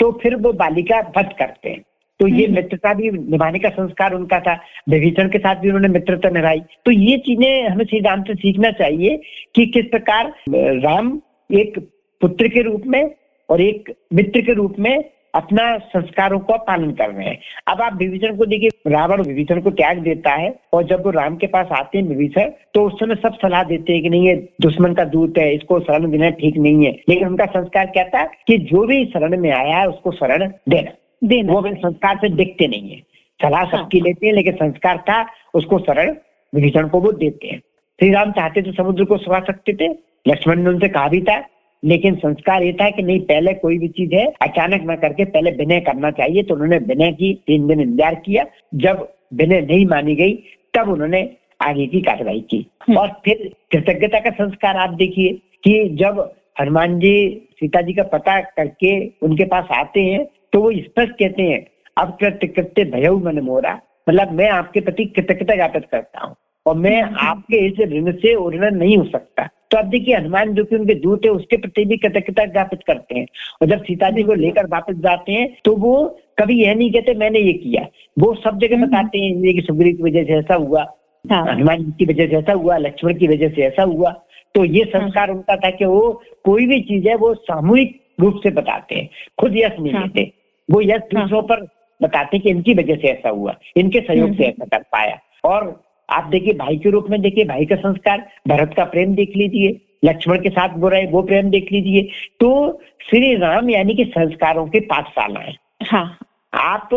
तो 0.00 0.12
फिर 0.12 0.36
वो 0.36 0.52
बालिका 0.52 1.12
वध 1.18 1.32
करते 1.38 1.70
हैं। 1.70 1.82
तो 2.20 2.26
ये 2.26 2.44
हम्म। 2.44 2.54
मित्रता 2.54 2.92
भी 2.94 3.10
निभाने 3.10 3.58
का 3.58 3.68
संस्कार 3.70 4.14
उनका 4.14 4.38
था 4.40 4.54
विभीषण 4.88 5.28
के 5.28 5.38
साथ 5.38 5.56
भी 5.56 5.68
उन्होंने 5.68 5.88
मित्रता 5.88 6.30
निभाई। 6.30 6.60
तो 6.84 6.90
ये 6.90 7.16
चीज़ें 7.18 7.68
हमें 7.68 7.84
श्री 7.84 8.00
राम 8.00 8.22
से 8.22 8.34
सीखना 8.36 8.70
चाहिए 8.78 9.20
कि 9.54 9.66
किस 9.66 9.84
प्रकार 9.90 10.32
राम 10.80 11.20
एक 11.50 11.78
पुत्र 12.20 12.48
के 12.48 12.62
रूप 12.62 12.82
में 12.86 13.02
और 13.48 13.60
एक 13.60 13.94
मित्र 14.14 14.40
के 14.40 14.54
रूप 14.54 14.74
में 14.78 15.04
अपना 15.34 15.64
संस्कारों 15.86 16.38
का 16.40 16.56
पालन 16.58 16.90
कर 16.90 17.10
रहे 17.10 17.26
हैं। 17.26 17.38
अब 17.68 17.80
आप 17.82 17.96
विभीषण 17.98 18.36
को 18.36 18.46
देखिए 18.46 18.90
रावण 18.90 19.22
विभीषण 19.22 19.60
को 19.60 19.70
त्याग 19.70 19.98
देता 20.02 20.32
है 20.32 20.54
और 20.72 20.84
जब 20.86 21.04
वो 21.04 21.10
राम 21.10 21.36
के 21.36 21.46
पास 21.46 21.68
आते 21.72 21.98
हैं 21.98 22.04
विभीषण 22.06 22.50
तो 22.74 22.86
उस 22.86 22.98
समय 23.00 23.14
सब 23.14 23.34
सलाह 23.34 23.62
देते 23.64 23.92
हैं 23.92 24.02
कि 24.02 24.08
नहीं 24.08 24.26
ये 24.26 24.34
दुश्मन 24.60 24.94
का 24.94 25.04
दूत 25.06 25.38
है 25.38 25.52
इसको 25.54 25.80
शरण 25.80 26.10
देना 26.10 26.30
ठीक 26.40 26.56
नहीं 26.58 26.86
है। 26.86 26.92
लेकिन 27.08 27.26
उनका 27.26 27.46
संस्कार 27.48 27.86
क्या 27.86 28.04
था 28.04 28.24
कि 28.46 28.56
जो 28.72 28.86
भी 28.86 29.04
शरण 29.06 29.38
में 29.40 29.50
आया 29.50 29.76
है 29.76 29.88
उसको 29.88 30.12
शरण 30.12 30.50
देना। 30.68 30.90
देना 31.22 31.52
वो 31.52 31.58
अपने 31.58 31.74
संस्कार 31.76 32.16
से 32.16 32.28
देखते 32.34 32.66
नहीं 32.68 32.90
है 32.90 33.00
सलाह 33.40 33.62
हाँ। 33.62 33.70
सबकी 33.72 34.00
लेते 34.00 34.26
हैं 34.26 34.34
लेकिन 34.34 34.54
संस्कार 34.54 34.98
था 35.08 35.24
उसको 35.54 35.78
शरण 35.80 36.14
विभीषण 36.52 36.88
को 36.88 37.00
वो 37.00 37.12
देते 37.14 37.48
हैं 37.48 37.58
श्री 37.98 38.10
राम 38.10 38.32
चाहते 38.32 38.62
तो 38.62 38.72
समुद्र 38.72 39.04
को 39.04 39.16
सुखा 39.18 39.40
सकते 39.42 39.72
थे 39.74 39.88
लक्ष्मण 40.26 40.62
ने 40.62 40.68
उनसे 40.70 40.88
कहा 40.88 41.08
भी 41.08 41.20
था 41.22 41.42
लेकिन 41.82 42.14
संस्कार 42.16 42.62
ये 42.62 42.72
था 42.72 42.88
कि 42.90 43.02
नहीं 43.02 43.20
पहले 43.22 43.52
कोई 43.56 43.78
भी 43.78 43.88
चीज़ 43.90 44.14
है 44.14 44.24
अचानक 44.42 44.82
न 44.82 44.96
करके 44.96 45.24
पहले 45.26 45.50
विनय 45.56 45.80
करना 45.80 46.10
चाहिए 46.12 46.42
तो 46.42 46.54
उन्होंने 46.54 46.78
विनय 46.86 47.12
की 47.12 47.32
तीन 47.46 47.66
दिन 47.66 47.80
इंतज़ार 47.80 48.14
किया 48.24 48.44
जब 48.76 49.06
विनय 49.34 49.60
नहीं 49.62 49.86
मानी 49.86 50.14
गई 50.16 50.32
तब 50.74 50.88
उन्होंने 50.88 51.28
आगे 51.60 51.86
की 51.86 52.00
कार्रवाई 52.00 52.40
की 52.50 52.66
हम्म। 52.80 52.98
और 52.98 53.08
फिर 53.24 53.50
कृतज्ञता 53.72 54.18
का 54.20 54.30
संस्कार 54.34 54.76
आप 54.78 54.90
देखिए 54.94 55.32
कि 55.64 55.72
जब 55.94 56.20
हनुमान 56.60 56.98
जी 56.98 57.14
सीता 57.52 57.80
जी 57.80 57.92
का 57.92 58.02
पता 58.08 58.38
करके 58.50 58.92
उनके 59.22 59.44
पास 59.46 59.68
आते 59.72 60.00
हैं 60.02 60.24
तो 60.52 60.60
वो 60.60 60.72
स्पष्ट 60.72 61.12
कहते 61.12 61.42
हैं 61.42 61.66
अब 61.96 62.16
कृत्य 62.20 62.46
कृत्य 62.46 62.84
भयऊ 62.84 63.18
मन 63.18 63.40
मोरा। 63.40 63.78
मतलब 64.08 64.32
मैं 64.32 64.48
आपके 64.50 64.80
प्रति 64.80 65.04
कृतज्ञता 65.06 65.54
ज्ञापित 65.54 65.84
करता 65.92 66.20
हूँ 66.20 66.34
और 66.66 66.76
मैं 66.76 67.00
आपके 67.02 67.56
इस 67.66 67.78
ऋण 67.90 68.12
से 68.12 68.34
उड़ना 68.34 68.68
नहीं 68.68 68.96
हो 68.96 69.04
सकता। 69.04 69.48
तो 69.70 69.78
अब 69.78 69.84
देखिए 69.84 70.14
हनुमान 70.16 70.52
जो 70.54 70.64
कि 70.64 70.76
उनके 70.76 70.94
दूत 70.94 71.24
है 71.24 71.30
उसके 71.30 71.56
प्रति 71.56 71.84
भी 71.84 71.96
कृतज्ञता 71.96 72.44
ज्ञापित 72.44 72.80
करते 72.86 73.18
हैं। 73.18 73.26
और 73.62 73.68
जब 73.68 73.82
सीता 73.82 74.10
जी 74.10 74.22
को 74.22 74.34
लेकर 74.34 74.66
वापस 74.66 74.94
जाते 74.96 75.32
हैं 75.32 75.48
तो 75.64 75.74
वो 75.76 75.94
कभी 76.38 76.60
यह 76.62 76.74
नहीं 76.74 76.90
कहते 76.92 77.14
मैंने 77.14 77.38
ये 77.38 77.52
किया। 77.52 77.86
वो 78.18 78.34
सब 78.34 78.58
जगह 78.58 78.84
बताते 78.86 79.18
हैं 79.18 79.34
ये 79.36 79.52
कि 79.52 79.60
सुग्रीव 79.60 79.96
की 79.96 80.02
वजह 80.02 80.24
से 80.24 80.32
ऐसा 80.32 80.54
हुआ 80.54 80.86
हाँ। 81.24 81.44
हनुमान 81.46 81.84
जी 81.84 81.92
की 81.98 82.12
वजह 82.12 82.26
से 82.26 82.36
ऐसा 82.36 82.52
हुआ 82.52 82.76
लक्ष्मण 82.76 83.14
की 83.14 83.28
वजह 83.28 83.48
से 83.48 83.62
ऐसा 83.62 83.82
हुआ। 83.82 84.10
तो 84.54 84.64
ये 84.64 84.84
संस्कार 84.84 85.30
उनका 85.30 85.56
था 85.56 85.70
कि 85.70 85.84
वो 85.84 86.22
कोई 86.44 86.66
भी 86.66 86.80
चीज़ 86.80 87.08
है 87.08 87.14
वो 87.16 87.34
सामूहिक 87.34 88.00
रूप 88.20 88.40
से 88.42 88.50
बताते 88.50 88.94
हैं 88.94 89.08
खुद 89.40 89.56
यश 89.56 89.72
नहीं 89.80 89.92
हाँ। 89.92 90.02
लेते। 90.02 90.30
वो 90.68 90.80
यश 90.82 91.02
हाँ। 91.14 91.22
दूसरों 91.22 91.42
पर 91.42 91.66
बताते 92.00 92.36
हैं 92.36 92.42
कि 92.42 92.50
इनकी 92.50 92.74
वजह 92.74 92.96
से 92.96 93.08
ऐसा 93.08 93.28
हुआ 93.28 93.54
इनके 93.76 94.00
सहयोग 94.00 94.36
से 94.36 94.44
ऐसा 94.44 94.64
कर 94.66 94.82
पाया। 94.92 95.18
और 95.44 95.82
आप 96.08 96.24
देखिए 96.24 96.54
भाई 96.54 96.76
के 96.76 96.90
रूप 96.90 97.06
में 97.10 97.20
देखिए 97.22 97.44
भाई 97.44 97.64
का 97.66 97.76
संस्कार 97.76 98.26
भरत 98.48 98.74
का 98.76 98.84
प्रेम 98.86 99.14
देख 99.14 99.36
लीजिए 99.36 99.80
लक्ष्मण 100.04 100.40
के 100.40 100.48
साथ 100.50 100.74
रहे 100.84 101.06
वो 101.06 101.22
प्रेम 101.22 101.50
देख 101.50 101.72
लीजिए। 101.72 102.02
तो 102.40 102.80
श्री 103.02 103.34
राम 103.36 103.70
यानी 103.70 103.94
कि 103.94 104.04
संस्कारों 104.04 104.66
की 104.68 104.80
पाठशाला 104.82 105.40
है। 105.40 105.54
हाँ। 105.82 106.18
आप 106.54 106.88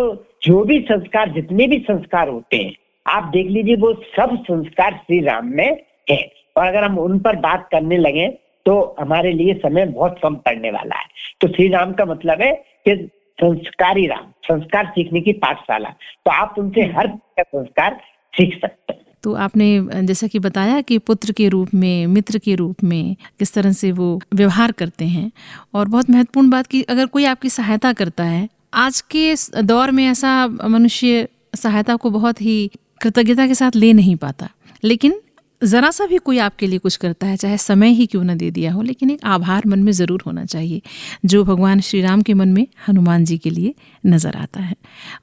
जो 0.43 0.63
भी 0.63 0.79
संस्कार 0.81 1.29
जितने 1.29 1.67
भी 1.67 1.77
संस्कार 1.79 2.29
होते 2.29 2.57
हैं 2.57 2.73
आप 3.05 3.23
देख 3.33 3.47
लीजिए 3.47 3.75
वो 3.75 3.93
सब 4.17 4.35
संस्कार 4.43 4.93
श्री 4.97 5.19
राम 5.19 5.47
में 5.47 5.77
है। 6.09 6.21
और 6.57 6.65
अगर 6.65 6.83
हम 6.83 6.97
उन 6.99 7.19
पर 7.19 7.35
बात 7.39 7.67
करने 7.71 7.97
लगे 7.97 8.27
तो 8.65 8.73
हमारे 8.99 9.31
लिए 9.31 9.53
समय 9.53 9.85
बहुत 9.87 10.19
कम 10.23 10.35
पड़ने 10.37 10.71
वाला 10.71 10.95
है। 10.95 11.05
तो 11.41 11.47
श्री 11.47 11.67
राम 11.67 11.93
का 11.93 12.05
मतलब 12.05 12.41
है 12.41 12.51
कि 12.87 12.95
संस्कारी 13.33 14.07
राम 14.07 14.31
संस्कार 14.43 14.85
सीखने 14.85 15.21
की 15.21 15.33
पाठशाला। 15.33 15.89
तो 15.89 16.31
आप 16.31 16.55
उनसे 16.59 16.81
हर 16.81 17.19
संस्कार 17.39 18.01
सीख 18.33 18.61
सकते 18.61 18.93
हैं। 18.93 19.01
तो 19.23 19.33
आपने, 19.33 19.87
जैसा 20.03 20.27
कि 20.27 20.39
बताया 20.39 20.81
कि 20.81 20.97
पुत्र 20.97 21.31
के 21.31 21.49
रूप 21.49 21.69
में, 21.73 22.07
मित्र 22.07 22.37
के 22.37 22.55
रूप 22.55 22.75
में 22.83 23.15
किस 23.39 23.53
तरह 23.53 23.71
से 23.71 23.91
वो 23.91 24.21
व्यवहार 24.33 24.71
करते 24.71 25.05
हैं। 25.05 25.31
और 25.73 25.87
बहुत 25.87 26.09
महत्वपूर्ण 26.09 26.49
बात 26.49 26.67
कि 26.67 26.81
अगर 26.81 27.05
कोई 27.05 27.25
आपकी 27.25 27.49
सहायता 27.49 27.93
करता 27.93 28.23
है, 28.23 28.49
आज 28.73 29.01
के 29.01 29.35
दौर 29.61 29.91
में 29.91 30.07
ऐसा 30.07 30.47
मनुष्य 30.47 31.27
सहायता 31.55 31.95
को 31.95 32.09
बहुत 32.09 32.41
ही 32.41 32.71
कृतज्ञता 33.01 33.47
के 33.47 33.55
साथ 33.55 33.71
ले 33.75 33.93
नहीं 33.93 34.15
पाता। 34.15 34.49
लेकिन 34.83 35.21
ज़रा 35.61 35.89
सा 35.91 36.05
भी 36.05 36.17
कोई 36.17 36.37
आपके 36.39 36.67
लिए 36.67 36.79
कुछ 36.79 36.95
करता 36.95 37.27
है, 37.27 37.35
चाहे 37.37 37.57
समय 37.59 37.89
ही 37.89 38.05
क्यों 38.05 38.23
न 38.23 38.35
दे 38.37 38.49
दिया 38.51 38.71
हो, 38.73 38.81
लेकिन 38.81 39.09
एक 39.09 39.25
आभार 39.25 39.67
मन 39.67 39.79
में 39.79 39.91
ज़रूर 39.91 40.23
होना 40.25 40.45
चाहिए, 40.45 40.81
जो 41.25 41.43
भगवान 41.43 41.79
श्री 41.79 42.01
राम 42.01 42.21
के 42.21 42.33
मन 42.33 42.49
में 42.49 42.65
हनुमान 42.87 43.25
जी 43.25 43.37
के 43.37 43.49
लिए 43.49 43.73
नज़र 44.05 44.35
आता 44.35 44.61
है। 44.61 44.75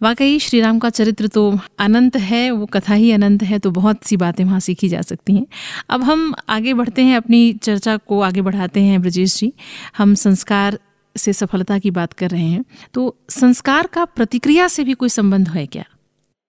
वाकई 0.03 0.39
श्री 0.39 0.61
राम 0.61 0.79
का 0.79 0.91
चरित्र 0.91 1.29
तो 1.29 1.59
अनंत 1.79 2.17
है, 2.17 2.51
वो 2.51 2.67
कथा 2.67 2.95
ही 2.95 3.11
अनंत 3.13 3.43
है 3.43 3.59
तो 3.59 3.71
बहुत 3.71 4.05
सी 4.05 4.17
बातें 4.17 4.45
वहाँ 4.45 4.61
सीखी 4.61 4.89
जा 4.89 5.03
सकती 5.03 5.35
हैं। 5.35 5.47
अब 5.91 6.03
हम 6.03 6.35
आगे 6.49 6.75
बढ़ते 6.75 7.03
हैं, 7.03 7.17
अपनी 7.17 7.53
चर्चा 7.53 7.97
को 7.97 8.21
आगे 8.21 8.43
बढ़ाते 8.43 8.81
हैं, 8.81 9.01
ब्रजेश 9.03 9.39
जी। 9.39 9.53
हम 9.99 10.15
संस्कार 10.15 10.79
से 11.17 11.33
सफलता 11.33 11.79
की 11.79 11.91
बात 11.91 12.13
कर 12.13 12.31
रहे 12.31 12.43
हैं। 12.43 12.65
तो 12.95 13.15
संस्कार 13.31 13.87
का 13.87 14.05
प्रतिक्रिया 14.05 14.69
से 14.69 14.85
भी 14.85 14.95
कोई 14.95 15.09
संबंध 15.09 15.49
है 15.49 15.67
क्या? 15.67 15.85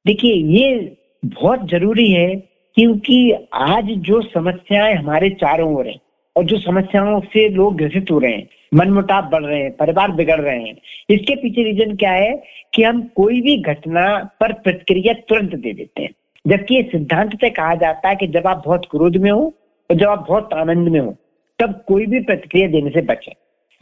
देखिए, 0.06 0.34
ये 0.58 0.97
बहुत 1.25 1.67
ज़रूरी 1.69 2.12
है 2.12 2.48
क्योंकि 2.75 3.34
आज 3.53 3.86
जो 3.86 4.21
समस्याएँ 4.21 4.95
हमारे 4.95 5.29
चारों 5.29 5.75
ओर 5.75 5.88
हैं 5.88 5.99
और 6.38 6.45
जो 6.45 6.58
समस्याओं 6.58 7.19
से 7.19 7.49
लोग 7.49 7.77
ग्रसित 7.77 8.12
हो 8.12 8.19
रहे 8.19 8.32
हैं 8.32 8.49
मनमुटाव 8.73 9.29
बढ़ 9.29 9.43
रहे 9.43 9.60
हैं 9.60 9.71
परिवार 9.71 10.12
बिगड़ 10.12 10.41
रहे 10.41 10.60
हैं 10.60 10.75
इसके 11.10 11.36
पीछे 11.36 11.63
रीजन 11.63 11.95
क्या 11.95 12.12
है 12.12 12.43
कि 12.73 12.84
हम 12.84 13.01
कोई 13.01 13.41
भी 13.41 13.58
घटना 13.58 14.29
पर 14.39 14.53
प्रतिक्रिया 14.53 15.13
तुरंत 15.13 15.55
दे 15.55 15.73
देते 15.73 16.01
हैं। 16.01 16.10
जबकि 16.47 16.75
ये 16.75 16.84
सिद्धांत 16.84 17.36
से 17.36 17.49
कहा 17.49 17.75
जाता 17.75 18.10
है 18.10 18.15
कि 18.15 18.27
जब 18.27 18.47
आप 18.47 18.63
बहुत 18.65 18.86
क्रोध 18.91 19.17
में 19.17 19.32
हो 19.32 19.53
और 19.89 19.95
जब 19.95 20.08
आप 20.08 20.25
बहुत 20.27 20.53
आनंद 20.53 20.88
में 20.88 20.99
हो 20.99 21.15
तब 21.60 21.84
कोई 21.88 22.05
भी 22.05 22.19
प्रतिक्रिया 22.19 22.67
देने 22.67 22.89
से 22.89 23.01
बचें। 23.01 23.34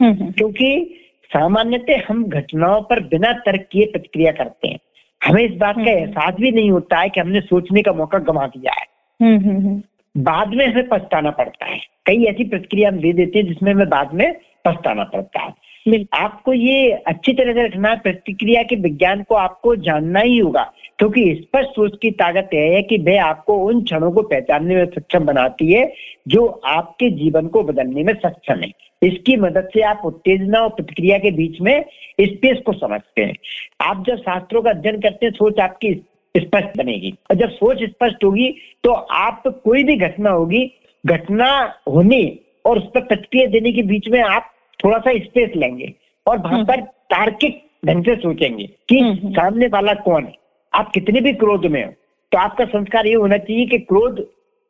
हम्म, 0.02 0.18
हम्म, 0.20 0.32
क्योंकि 0.32 0.94
सामान्यतः 1.24 2.02
हम 2.08 2.24
घटनाओं 2.24 2.82
पर 2.82 3.00
बिना 3.00 3.32
तर्क 3.32 3.68
किए 3.72 3.86
प्रतिक्रिया 3.86 4.32
करते 4.32 4.68
हैं। 4.68 4.78
हमें 5.24 5.42
इस 5.42 5.54
बात 5.54 5.74
का 5.74 5.80
हम्म। 5.80 5.90
एहसास 5.90 6.34
भी 6.34 6.50
नहीं 6.50 6.70
होता 6.70 6.98
है 6.98 7.08
कि 7.08 7.20
हमने 7.20 7.40
सोचने 7.40 7.82
का 7.82 7.92
मौका 7.92 8.18
गंवा 8.18 8.46
दिया 8.46 8.72
है। 8.72 8.86
हम्म, 9.22 9.48
हम्म, 9.48 9.82
बाद 10.16 10.48
में 10.48 10.66
हमें 10.66 10.88
पछताना 10.88 11.30
पड़ता 11.30 11.66
है। 11.66 11.78
कई 12.06 12.24
ऐसी 12.24 12.44
प्रतिक्रिया 12.44 12.88
हम 12.88 12.96
दे 12.96 13.12
देते 13.12 13.38
हैं 13.38 13.46
जिसमें 13.46 13.74
हमें 13.74 13.88
बाद 13.88 14.14
में 14.14 14.34
पछताना 14.64 15.04
पड़ता 15.04 15.40
है। 15.40 15.68
आपको 16.14 16.52
ये 16.52 16.90
अच्छी 16.90 17.32
तरह 17.32 17.52
से 17.52 17.66
रखना 17.66 17.88
है 17.88 17.98
प्रतिक्रिया 17.98 18.62
के 18.62 18.76
विज्ञान 18.76 19.22
को 19.22 19.34
आपको 19.34 19.76
जानना 19.76 20.20
ही 20.20 20.38
होगा। 20.38 20.72
क्योंकि 20.98 21.34
स्पष्ट 21.34 21.70
सोच 21.70 21.98
की 22.02 22.10
ताकत 22.10 22.50
यह 22.54 22.60
है 22.60 22.82
कि 22.82 22.96
वह 22.98 23.24
आपको 23.24 23.56
उन 23.56 23.82
क्षणों 23.82 24.12
को 24.12 24.22
पहचानने 24.22 24.74
में 24.74 24.86
सक्षम 24.86 25.24
बनाती 25.24 25.72
है 25.72 25.92
जो 26.28 26.46
आपके 26.46 27.10
जीवन 27.10 27.46
को 27.46 27.62
बदलने 27.62 28.02
में 28.02 28.14
सक्षम 28.14 28.60
है। 28.60 28.70
इसकी 29.02 29.36
मदद 29.36 29.68
से 29.74 29.80
आप 29.80 30.02
उत्तेजना 30.04 30.60
और 30.60 30.68
प्रतिक्रिया 30.68 31.18
के 31.18 31.30
बीच 31.30 31.60
में 31.60 31.84
स्पेस 32.20 32.58
को 32.66 32.72
समझते 32.72 33.24
हैं। 33.24 33.34
आप 33.80 34.04
जब 34.06 34.16
शास्त्रों 34.16 34.62
का 34.62 34.70
अध्ययन 34.70 35.00
करते 35.00 35.26
हैं 35.26 35.32
सोच 35.32 35.60
आपकी 35.60 35.94
स्पष्ट 36.36 36.78
बनेगी। 36.78 37.14
और 37.30 37.36
जब 37.36 37.50
सोच 37.50 37.82
स्पष्ट 37.82 38.24
होगी 38.24 38.54
तो 38.84 38.90
आप 38.92 39.42
कोई 39.46 39.84
भी 39.84 39.96
घटना 39.96 40.30
होगी 40.30 40.72
घटना 41.06 41.74
होने 41.88 42.38
और 42.64 42.78
उस 42.78 42.84
पर 42.84 43.00
प्रतिक्रिया 43.00 43.46
देने 43.46 43.72
के 43.72 43.82
बीच 43.82 44.08
में 44.08 44.20
आप 44.20 44.52
थोड़ा 44.84 44.98
सा 44.98 45.12
स्पेस 45.18 45.50
लेंगे 45.56 45.92
और 46.26 46.38
वहाँ 46.38 46.64
पर 46.64 46.80
तार्किक 46.80 47.62
ढंग 47.86 48.04
से 48.04 48.16
सोचेंगे 48.16 48.70
कि 48.88 48.98
हम्म, 48.98 49.12
हम्म। 49.12 49.32
सामने 49.32 49.66
वाला 49.66 49.94
कौन 49.94 50.24
है। 50.24 50.34
आप 50.72 50.90
कितने 50.92 51.20
भी 51.20 51.32
क्रोध 51.34 51.66
में 51.66 51.84
हो 51.84 51.92
तो 52.32 52.38
आपका 52.38 52.64
संस्कार 52.66 53.06
ये 53.06 53.14
होना 53.14 53.36
चाहिए 53.38 53.66
कि 53.66 53.78
क्रोध 53.80 54.26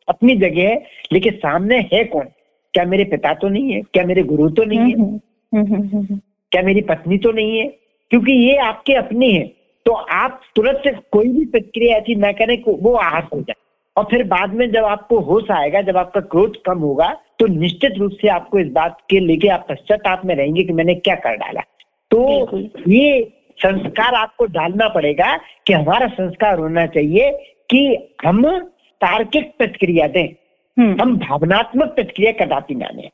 अपनी 0.09 0.37
जगह 0.37 0.69
है 0.69 0.83
लेकिन 1.13 1.33
सामने 1.37 1.79
है 1.93 2.03
कौन? 2.05 2.27
क्या 2.75 2.85
मेरे 2.85 3.05
पिता 3.05 3.33
तो 3.35 3.49
नहीं 3.49 3.73
है? 3.73 3.81
क्या 3.83 4.05
मेरे 4.05 4.23
गुरु 4.23 4.49
तो 4.51 4.65
नहीं 4.65 4.95
है? 4.95 6.19
क्या 6.53 6.63
मेरी 6.63 6.81
पत्नी 6.83 7.19
तो 7.19 7.33
नहीं 7.33 7.59
है? 7.59 7.67
क्योंकि 8.11 8.33
ये 8.33 8.57
आपके 8.57 8.93
अपने 8.95 9.31
हैं 9.33 9.49
तो 9.87 9.93
आप 9.93 10.41
तुरंत 10.57 11.03
कोई 11.13 11.29
भी 11.29 11.45
प्रतिक्रिया 11.45 11.97
ऐसी 11.97 12.15
ना 12.15 12.33
करें 12.33 12.63
वो 12.67 12.93
आहत 12.95 13.29
हो 13.35 13.41
जाए। 13.41 13.57
और 13.97 14.05
फिर 14.05 14.23
बाद 14.25 14.53
में 14.55 14.71
जब 14.73 14.85
आपको 14.85 15.19
होश 15.21 15.51
आएगा 15.51 15.81
जब 15.83 15.97
आपका 15.97 16.21
क्रोध 16.33 16.57
कम 16.67 16.79
होगा 16.79 17.09
तो 17.39 17.47
निश्चित 17.47 17.99
रूप 17.99 18.13
से 18.13 18.29
आपको 18.29 18.59
इस 18.59 18.71
बात 18.73 18.99
के 19.11 19.21
लेके 19.21 19.49
आप 19.49 19.67
पश्चाताप 19.69 20.25
में 20.25 20.35
रहेंगे 20.35 20.63
कि 20.63 20.73
मैंने 20.73 20.95
क्या 20.95 21.15
कर 21.17 21.37
डाला। 21.37 21.61
तो 22.11 22.59
ये 22.89 23.21
संस्कार 23.59 24.15
आपको 24.15 24.47
डालना 24.47 24.89
पड़ेगा 24.89 25.37
कि 25.67 25.73
हमारा 25.73 26.07
संस्कार 26.07 26.59
होना 26.59 26.87
चाहिए 26.87 27.31
कि 27.71 28.15
हम 28.27 28.43
तार्किक 29.01 29.53
प्रतिक्रिया 29.59 30.07
दें। 30.09 30.29
हम्म, 30.77 31.01
हम 31.03 31.17
भावनात्मक 31.19 31.89
प्रतिक्रिया 31.89 32.33
कदापि 32.33 32.75
ना 32.75 32.89
दें 32.89 33.09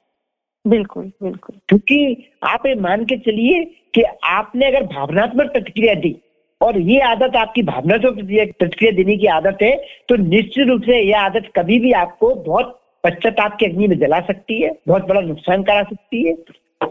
बिल्कुल 0.64 1.10
बिल्कुल। 1.22 1.56
क्योंकि 1.68 2.30
आप 2.42 2.66
ये 2.66 2.74
मान 2.74 3.04
के 3.04 3.16
चलिए 3.16 3.64
कि 3.94 4.02
आपने 4.24 4.66
अगर 4.66 4.82
भावनात्मक 4.82 5.52
प्रतिक्रिया 5.52 5.94
दी 5.94 6.16
और 6.60 6.78
ये 6.78 7.00
आदत 7.00 7.36
आपकी 7.36 7.62
भावनात्मक 7.62 8.14
प्रतिक्रिया 8.14 8.44
प्रतिक्रिया 8.58 8.92
देने 8.92 9.16
की 9.16 9.26
आदत 9.26 9.58
है 9.62 9.76
तो 10.08 10.16
निश्चित 10.16 10.68
रूप 10.68 10.82
से 10.82 11.00
यह 11.00 11.20
आदत 11.20 11.50
कभी 11.56 11.78
भी 11.78 11.92
आपको 11.92 12.34
बहुत 12.34 12.80
पश्चाताप 13.04 13.56
की 13.56 13.66
अग्नि 13.66 13.88
में 13.88 13.98
जला 13.98 14.20
सकती 14.20 14.60
है 14.62 14.70
बहुत 14.88 15.06
बड़ा 15.06 15.20
नुकसान 15.20 15.62
करा 15.62 15.82
सकती 15.82 16.24
है। 16.26 16.34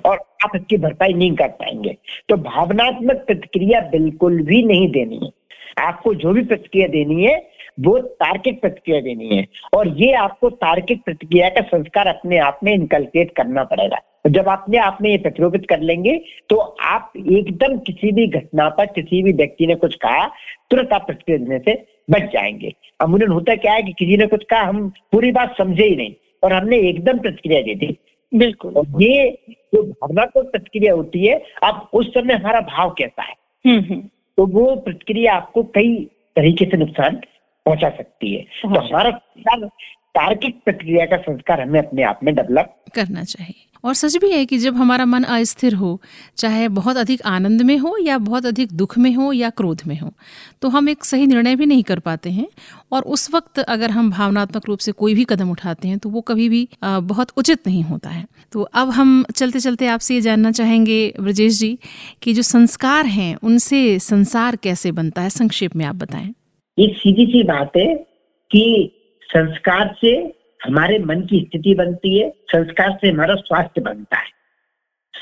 और 0.06 0.18
आप 0.44 0.56
इसकी 0.56 0.78
भरपाई 0.78 1.14
नहीं 1.14 1.36
कर 1.36 1.48
पाएँगे। 1.48 1.98
तो 2.30 2.38
भावनात्मक 2.38 3.24
प्रतिक्रिया 3.28 3.80
बिल्कुल 3.82 4.42
भी 4.44 4.64
नहीं 4.64 4.92
देनी 4.92 5.20
है। 5.24 5.32
आपको 5.78 6.14
जो 6.14 6.34
भी 6.34 6.42
प्रतिक्रिया 6.42 6.88
देनी 6.88 7.24
है, 7.24 7.36
वो 7.80 7.98
तार्किक 8.00 8.62
प्रतिक्रिया 8.62 9.00
देनी 9.02 9.38
है। 9.38 9.46
और 9.74 9.88
ये 9.98 10.12
आपको 10.14 10.50
तार्किक 10.50 11.04
प्रतिक्रिया 11.04 11.50
का 11.50 11.62
संस्कार 11.62 12.08
अपने 12.08 12.38
आप 12.38 12.60
में 12.64 12.74
इनकलकेट 12.74 13.32
करना 13.32 13.64
पड़ेगा। 13.64 13.98
जब 14.28 14.48
अपने 14.48 14.78
आप 14.78 14.98
में 15.02 15.10
ये 15.10 15.18
प्रतिरोपित 15.18 15.66
कर 15.70 15.80
लेंगे 15.80 16.22
तो 16.50 16.58
आप 16.82 17.14
एकदम 17.18 17.78
किसी 17.78 18.12
भी 18.12 18.28
घटना 18.28 18.68
पर 18.70 18.86
किसी 18.86 19.22
भी 19.24 19.32
व्यक्ति 19.32 19.68
ने 19.68 19.76
कुछ 19.76 19.96
कहा, 19.96 20.28
तुरंत 20.72 20.94
आप 20.94 21.06
प्रतिक्रिया 21.06 21.38
देने 21.38 21.60
से 21.60 21.74
बच 22.10 22.32
जाएँगे। 22.34 22.74
अमूलन 23.02 23.32
होता 23.32 23.56
क्या 23.56 23.74
है 23.74 23.84
कि 23.84 23.94
किसी 23.94 24.18
ने 24.18 24.28
कुछ 24.28 24.44
कहा, 24.44 24.62
हम 24.62 24.90
पूरी 25.12 25.32
बात 25.32 25.58
समझे 25.58 25.84
ही 25.84 25.96
नहीं 25.96 26.14
और 26.44 26.54
हमने 26.54 26.78
एकदम 26.80 27.20
प्रतिक्रिया 27.20 27.62
दे 27.62 27.76
दी। 27.76 27.98
बिल्कुल। 28.36 28.74
और 28.74 29.04
ये 29.04 29.44
जो 29.50 29.84
भावनात्मक 29.84 30.46
प्रतिक्रिया 30.46 30.94
होती 30.94 31.26
है 31.26 31.44
आप 31.64 31.90
उस 31.94 32.08
समय 32.08 32.34
हमारा 32.34 32.60
भाव 32.60 32.96
कैसा 32.98 33.24
है। 33.24 33.36
हम्म, 33.66 33.80
हम्म, 33.80 34.02
तो 34.38 34.46
वो 34.46 34.76
प्रतिक्रिया 34.76 35.34
आपको 35.34 35.64
कई 35.64 36.10
तरीके 36.36 36.66
से 36.66 36.78
नुकसान 36.78 37.16
पहुँचा 37.66 37.90
सकती 37.90 38.36
है। 38.36 38.42
तो 38.42 38.68
हमारा 38.68 39.12
तार्किक 40.16 40.64
प्रक्रिया 40.66 41.06
का 41.06 41.18
संस्कार 41.18 41.62
हमें 41.62 41.80
अपने 41.80 42.04
आप 42.04 42.20
में 42.24 42.36
डेवलप 42.36 42.86
करना 42.96 43.24
चाहिए। 43.24 43.73
और 43.84 43.94
सच 43.94 44.16
भी 44.18 44.32
है 44.32 44.46
कि 44.46 44.58
जब 44.58 44.76
हमारा 44.76 45.06
मन 45.06 45.24
अस्थिर 45.24 45.74
हो, 45.74 46.00
चाहे 46.38 46.68
बहुत 46.70 46.98
अधिक 46.98 47.22
आनंद 47.26 47.62
में 47.62 47.78
हो 47.78 47.96
या 47.98 48.18
बहुत 48.20 48.46
अधिक 48.46 48.72
दुख 48.74 48.98
में 48.98 49.14
हो 49.14 49.32
या 49.34 49.50
क्रोध 49.52 49.82
में 49.88 49.98
हो 50.00 50.12
तो 50.62 50.70
हम 50.70 50.90
एक 50.90 51.04
सही 51.06 51.28
निर्णय 51.28 51.56
भी 51.56 51.66
नहीं 51.66 51.84
कर 51.84 52.00
पाते 52.00 52.30
हैं। 52.30 52.48
और 52.92 53.04
उस 53.04 53.30
वक्त 53.34 53.60
अगर 53.60 53.92
हम 53.92 54.10
भावनात्मक 54.12 54.68
रूप 54.68 54.80
से 54.80 54.92
कोई 54.92 55.14
भी 55.14 55.24
कदम 55.24 55.52
उठाते 55.52 55.88
हैं 55.88 55.98
तो 55.98 56.10
वो 56.10 56.22
कभी 56.22 56.48
भी 56.50 56.68
बहुत 56.84 57.32
उचित 57.38 57.68
नहीं 57.68 57.84
होता 57.84 58.10
है। 58.10 58.26
तो 58.52 58.62
अब 58.62 58.90
हम 58.90 59.24
चलते 59.36 59.60
चलते 59.60 59.88
आपसे 59.88 60.16
ये 60.16 60.22
जानना 60.22 60.52
चाहेंगे, 60.52 61.14
ब्रजेश 61.20 61.60
जी, 61.60 61.78
कि 62.22 62.34
जो 62.34 62.42
संस्कार 62.42 63.06
हैं, 63.06 63.36
उनसे 63.36 64.00
संसार 64.00 64.56
कैसे 64.56 64.92
बनता 64.92 65.22
है? 65.22 65.30
संक्षेप 65.30 65.76
में 65.76 65.86
आप 65.86 65.96
बताएँ। 65.96 66.34
एक 66.78 66.98
सीधी 66.98 67.26
सी 67.26 67.44
बात 67.44 67.72
है 67.78 67.94
कि 68.52 68.92
संस्कार 69.30 69.96
से 69.98 70.16
हमारे 70.66 71.00
मन 71.00 71.22
की 71.22 71.40
स्थिति 71.40 71.76
बनती 71.76 72.20
है 72.20 72.30
संस्कार 72.30 72.98
से 73.02 73.10
हमारा 73.10 73.36
स्वास्थ्य 73.36 73.82
बनता 73.82 74.18
है। 74.18 74.34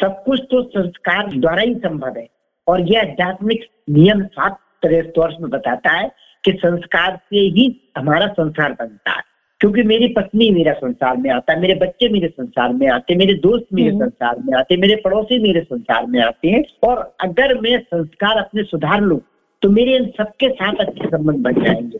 सब 0.01 0.23
कुछ 0.23 0.41
तो 0.51 0.63
संस्कार 0.63 1.27
द्वारा 1.27 1.61
ही 1.61 1.75
संभव 1.75 2.13
है। 2.17 2.27
और 2.67 2.81
यह 2.81 3.01
आध्यात्मिक 3.01 3.65
नियम 3.89 4.23
सात 4.23 4.57
तरह 4.83 5.01
तौर 5.01 5.29
में 5.41 5.49
बताता 5.49 5.89
है 5.91 6.11
कि 6.43 6.51
संस्कार 6.51 7.15
से 7.15 7.39
ही 7.39 7.91
हमारा 7.97 8.27
संसार 8.27 8.71
बनता 8.73 9.11
है। 9.11 9.21
क्योंकि 9.59 9.83
मेरी 9.83 10.07
पत्नी 10.07 10.49
मेरा 10.49 10.73
संसार 10.73 11.17
में 11.17 11.29
आता 11.31 11.53
है 11.53 11.59
मेरे 11.59 11.75
बच्चे 11.75 12.09
मेरे 12.09 12.27
संसार 12.27 12.73
में 12.73 12.87
आते 12.89 13.13
हैं 13.13 13.17
मेरे 13.19 13.33
दोस्त 13.33 13.65
मेरे 13.73 13.89
हम्म। 13.89 14.05
संसार 14.05 14.35
में 14.45 14.57
आते 14.57 14.73
हैं 14.73 14.81
मेरे 14.81 14.95
पड़ोसी 14.95 15.39
मेरे 15.39 15.61
संसार 15.61 16.05
में 16.05 16.19
आते 16.21 16.49
हैं। 16.49 16.63
और 16.83 17.15
अगर 17.21 17.59
मैं 17.59 17.79
संस्कार 17.79 18.37
अपने 18.37 18.63
सुधार 18.63 19.01
लू 19.01 19.21
तो 19.61 19.69
मेरे 19.69 19.95
इन 19.95 20.05
सबके 20.17 20.49
साथ 20.49 20.73
अच्छे 20.75 21.07
संबंध 21.07 21.37
बन 21.37 21.63
जाएँगे। 21.63 21.97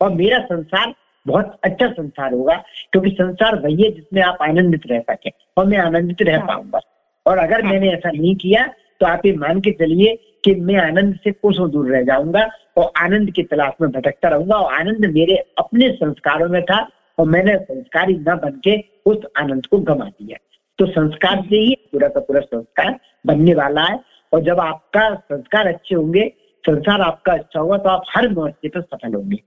और 0.00 0.12
मेरा 0.12 0.38
संसार 0.38 0.94
बहुत 1.26 1.58
अच्छा 1.64 1.88
संसार 1.88 2.32
होगा 2.32 2.54
क्योंकि 2.92 3.10
संसार 3.10 3.58
वही 3.60 3.82
है 3.82 3.90
जिसमें 3.90 4.22
आप 4.22 4.38
आनंदित 4.42 4.86
रह 4.86 5.00
सके 5.10 5.30
और 5.56 5.66
मैं 5.66 5.78
आनंदित 5.78 6.22
रह 6.22 6.38
हाँ। 6.38 6.46
पाऊँगा 6.46 6.80
और 7.26 7.38
अगर 7.38 7.64
हाँ। 7.64 7.72
मैंने 7.72 7.90
ऐसा 7.90 8.10
नहीं 8.10 8.34
किया 8.36 8.66
तो 9.00 9.06
आप 9.06 9.26
ये 9.26 9.32
मान 9.36 9.60
के 9.60 9.70
चलिए 9.72 10.14
कि 10.44 10.54
मैं 10.60 10.76
आनंद 10.76 11.14
से 11.24 11.32
कोसों 11.32 11.70
दूर 11.70 11.90
रह 11.90 12.02
जाऊँगा 12.02 12.48
और 12.76 12.92
आनंद 12.98 13.30
की 13.30 13.42
तलाश 13.42 13.72
में 13.80 13.90
भटकता 13.90 14.28
रहूँगा 14.28 14.56
और 14.56 14.74
आनंद 14.74 15.06
मेरे 15.14 15.36
अपने 15.58 15.90
संस्कारों 15.92 16.48
में 16.48 16.62
था 16.62 16.86
और 17.18 17.26
मैंने 17.26 17.56
संस्कारी 17.60 18.14
न 18.18 18.36
बन 18.36 18.60
के 18.64 18.76
उस 19.06 19.26
आनंद 19.38 19.66
को 19.66 19.78
गंवा 19.80 20.06
दिया 20.06 20.38
तो 20.78 20.86
संस्कार 20.86 21.42
से 21.42 21.56
ही 21.56 21.74
पूरा 21.92 22.08
का 22.08 22.20
पूरा 22.20 22.40
संस्कार 22.40 22.98
बनने 23.26 23.54
वाला 23.54 23.82
है 23.82 23.98
और 24.32 24.42
जब 24.42 24.60
आपका 24.60 25.14
संस्कार 25.14 25.66
अच्छे 25.66 25.94
होंगे 25.94 26.28
संसार 26.64 27.00
आपका 27.00 27.32
अच्छा 27.32 27.60
होगा 27.60 27.76
तो 27.76 27.88
आप 27.88 28.04
हर 28.08 28.28
मोर्चे 28.28 28.68
पर 28.68 28.80
सफल 28.80 29.14
होंगे 29.14 29.42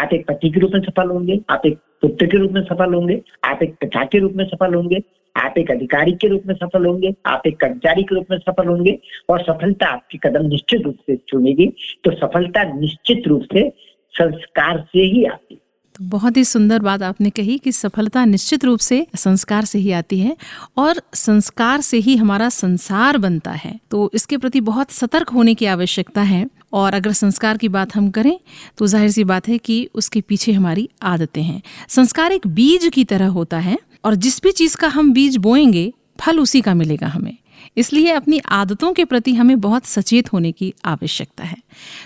आप 0.00 0.12
एक 0.12 0.26
पति 0.26 0.50
के 0.50 0.60
रूप 0.60 0.70
में 0.74 0.80
सफल 0.80 1.08
होंगे, 1.08 1.40
आप 1.50 1.62
एक 1.66 1.78
पुत्र 2.02 2.26
के 2.26 2.38
रूप 2.38 2.52
में 2.52 2.62
सफल 2.64 2.94
होंगे, 2.94 3.20
आप 3.44 3.62
एक 3.62 3.74
पिता 3.80 4.04
के 4.04 4.18
रूप 4.18 4.32
में 4.36 4.44
सफल 4.44 4.74
होंगे, 4.74 5.02
आप 5.36 5.54
एक 5.58 5.70
अधिकारी 5.70 6.12
के 6.12 6.28
रूप 6.28 6.42
में 6.46 6.54
सफल 6.54 6.86
होंगे, 6.86 7.14
आप 7.26 7.42
एक 7.46 7.56
कर्मचारी 7.60 8.02
के 8.02 8.14
रूप 8.14 8.26
में 8.30 8.38
सफल 8.38 8.68
होंगे 8.68 8.98
और 9.28 9.42
सफलता 9.42 9.86
आपकी 9.86 10.18
कदम 10.18 10.46
निश्चित 10.46 10.82
रूप 10.82 10.96
से 11.06 11.16
छूनेगी 11.28 11.66
तो 12.04 12.10
सफलता 12.16 12.62
निश्चित 12.72 13.28
रूप 13.28 13.42
से 13.52 13.68
संस्कार 14.14 14.80
से 14.92 15.02
ही 15.02 15.24
आती 15.24 15.54
है। 15.54 15.60
तो 15.96 16.04
बहुत 16.08 16.36
ही 16.36 16.44
सुंदर 16.44 16.78
बात 16.78 17.02
आपने 17.02 17.30
कही 17.30 17.58
कि 17.58 17.72
सफलता 17.72 18.24
निश्चित 18.24 18.64
रूप 18.64 18.78
से 18.78 19.06
संस्कार 19.16 19.64
से 19.64 19.78
ही 19.78 19.92
आती 19.92 20.18
है 20.20 20.36
और 20.78 21.00
संस्कार 21.14 21.80
से 21.80 21.98
ही 21.98 22.16
हमारा 22.16 22.48
संसार 22.48 23.18
बनता 23.18 23.50
है। 23.50 23.78
तो 23.90 24.10
इसके 24.14 24.36
प्रति 24.36 24.60
बहुत 24.60 24.90
सतर्क 24.90 25.30
होने 25.30 25.54
की 25.54 25.66
आवश्यकता 25.66 26.22
है। 26.22 26.46
और 26.72 26.94
अगर 26.94 27.12
संस्कार 27.12 27.56
की 27.56 27.68
बात 27.68 27.94
हम 27.96 28.10
करें 28.10 28.38
तो 28.78 28.86
ज़ाहिर 28.86 29.10
सी 29.10 29.24
बात 29.24 29.48
है 29.48 29.58
कि 29.58 29.88
उसके 29.94 30.20
पीछे 30.20 30.52
हमारी 30.52 30.88
आदतें 31.02 31.42
हैं। 31.42 31.60
संस्कार 31.88 32.32
एक 32.32 32.46
बीज 32.46 32.88
की 32.94 33.04
तरह 33.04 33.28
होता 33.28 33.58
है 33.58 33.78
और 34.04 34.14
जिस 34.14 34.42
भी 34.42 34.52
चीज़ 34.52 34.76
का 34.76 34.88
हम 34.88 35.12
बीज 35.12 35.36
बोएँगे 35.36 35.92
फल 36.20 36.40
उसी 36.40 36.60
का 36.60 36.74
मिलेगा 36.74 37.06
हमें। 37.06 37.36
इसलिए 37.76 38.12
अपनी 38.12 38.38
आदतों 38.48 38.92
के 38.92 39.04
प्रति 39.04 39.34
हमें 39.34 39.60
बहुत 39.60 39.84
सचेत 39.84 40.32
होने 40.32 40.52
की 40.52 40.72
आवश्यकता 40.84 41.44
है। 41.44 41.56